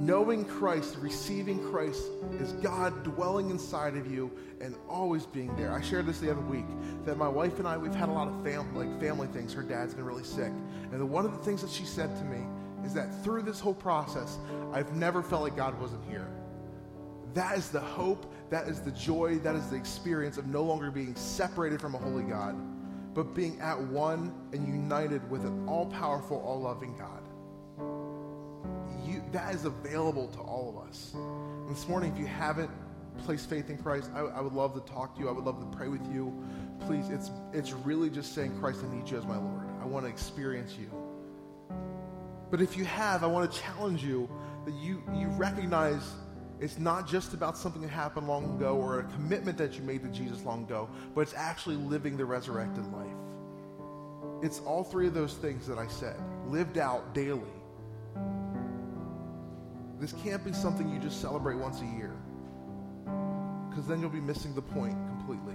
Knowing 0.00 0.44
Christ, 0.44 0.96
receiving 1.00 1.58
Christ, 1.70 2.04
is 2.38 2.52
God 2.52 3.02
dwelling 3.02 3.50
inside 3.50 3.96
of 3.96 4.10
you 4.10 4.30
and 4.60 4.74
always 4.88 5.26
being 5.26 5.54
there. 5.56 5.72
I 5.72 5.82
shared 5.82 6.06
this 6.06 6.20
the 6.20 6.30
other 6.30 6.40
week 6.40 6.66
that 7.04 7.18
my 7.18 7.28
wife 7.28 7.58
and 7.58 7.66
I 7.66 7.76
we've 7.76 7.94
had 7.94 8.08
a 8.08 8.12
lot 8.12 8.28
of 8.28 8.44
family 8.44 8.86
like 8.86 9.00
family 9.00 9.26
things. 9.28 9.52
Her 9.52 9.62
dad's 9.62 9.94
been 9.94 10.04
really 10.04 10.24
sick, 10.24 10.52
and 10.92 11.10
one 11.10 11.24
of 11.24 11.32
the 11.32 11.44
things 11.44 11.60
that 11.62 11.70
she 11.70 11.84
said 11.84 12.16
to 12.16 12.24
me 12.24 12.38
is 12.88 12.94
that 12.94 13.22
through 13.22 13.42
this 13.42 13.60
whole 13.60 13.74
process, 13.74 14.38
I've 14.72 14.96
never 14.96 15.22
felt 15.22 15.42
like 15.42 15.54
God 15.54 15.78
wasn't 15.78 16.02
here. 16.08 16.26
That 17.34 17.58
is 17.58 17.68
the 17.68 17.80
hope, 17.80 18.32
that 18.48 18.66
is 18.66 18.80
the 18.80 18.92
joy, 18.92 19.38
that 19.40 19.54
is 19.54 19.68
the 19.68 19.76
experience 19.76 20.38
of 20.38 20.46
no 20.46 20.62
longer 20.62 20.90
being 20.90 21.14
separated 21.14 21.82
from 21.82 21.94
a 21.94 21.98
holy 21.98 22.22
God, 22.22 22.56
but 23.14 23.34
being 23.34 23.60
at 23.60 23.78
one 23.78 24.32
and 24.54 24.66
united 24.66 25.30
with 25.30 25.44
an 25.44 25.68
all 25.68 25.84
powerful, 25.84 26.38
all 26.38 26.62
loving 26.62 26.96
God. 26.96 27.22
You, 29.06 29.22
that 29.32 29.54
is 29.54 29.66
available 29.66 30.28
to 30.28 30.38
all 30.38 30.70
of 30.70 30.88
us. 30.88 31.12
And 31.14 31.68
this 31.68 31.86
morning, 31.88 32.10
if 32.14 32.18
you 32.18 32.26
haven't 32.26 32.70
placed 33.18 33.50
faith 33.50 33.68
in 33.68 33.76
Christ, 33.76 34.10
I, 34.14 34.20
I 34.20 34.40
would 34.40 34.54
love 34.54 34.72
to 34.72 34.92
talk 34.92 35.14
to 35.16 35.20
you. 35.20 35.28
I 35.28 35.32
would 35.32 35.44
love 35.44 35.60
to 35.60 35.76
pray 35.76 35.88
with 35.88 36.10
you. 36.10 36.32
Please, 36.86 37.10
it's, 37.10 37.30
it's 37.52 37.72
really 37.72 38.08
just 38.08 38.34
saying, 38.34 38.58
Christ, 38.58 38.80
I 38.82 38.94
need 38.94 39.10
you 39.10 39.18
as 39.18 39.26
my 39.26 39.36
Lord. 39.36 39.66
I 39.82 39.84
want 39.84 40.06
to 40.06 40.10
experience 40.10 40.76
you. 40.78 40.90
But 42.50 42.60
if 42.62 42.76
you 42.76 42.84
have, 42.84 43.22
I 43.22 43.26
want 43.26 43.50
to 43.50 43.60
challenge 43.60 44.02
you 44.02 44.28
that 44.64 44.74
you, 44.74 45.02
you 45.14 45.28
recognize 45.28 46.02
it's 46.60 46.78
not 46.78 47.06
just 47.06 47.34
about 47.34 47.56
something 47.56 47.82
that 47.82 47.90
happened 47.90 48.26
long 48.26 48.56
ago 48.56 48.76
or 48.76 49.00
a 49.00 49.04
commitment 49.04 49.56
that 49.58 49.74
you 49.74 49.82
made 49.82 50.02
to 50.02 50.08
Jesus 50.08 50.42
long 50.44 50.64
ago, 50.64 50.88
but 51.14 51.20
it's 51.20 51.34
actually 51.34 51.76
living 51.76 52.16
the 52.16 52.24
resurrected 52.24 52.84
life. 52.92 53.06
It's 54.42 54.60
all 54.60 54.82
three 54.82 55.06
of 55.06 55.14
those 55.14 55.34
things 55.34 55.66
that 55.66 55.78
I 55.78 55.86
said, 55.86 56.16
lived 56.46 56.78
out 56.78 57.14
daily. 57.14 57.42
This 60.00 60.12
can't 60.24 60.44
be 60.44 60.52
something 60.52 60.88
you 60.88 60.98
just 61.00 61.20
celebrate 61.20 61.56
once 61.56 61.80
a 61.80 61.86
year, 61.96 62.12
because 63.68 63.86
then 63.86 64.00
you'll 64.00 64.10
be 64.10 64.20
missing 64.20 64.54
the 64.54 64.62
point 64.62 64.96
completely. 65.08 65.54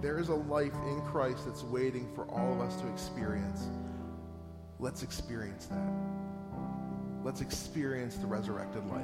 There 0.00 0.18
is 0.18 0.28
a 0.28 0.34
life 0.34 0.74
in 0.86 1.00
Christ 1.02 1.46
that's 1.46 1.62
waiting 1.62 2.12
for 2.14 2.24
all 2.26 2.52
of 2.52 2.60
us 2.60 2.80
to 2.80 2.88
experience. 2.88 3.68
Let's 4.78 5.02
experience 5.02 5.66
that. 5.66 5.88
Let's 7.22 7.40
experience 7.40 8.16
the 8.16 8.26
resurrected 8.26 8.84
life. 8.86 9.02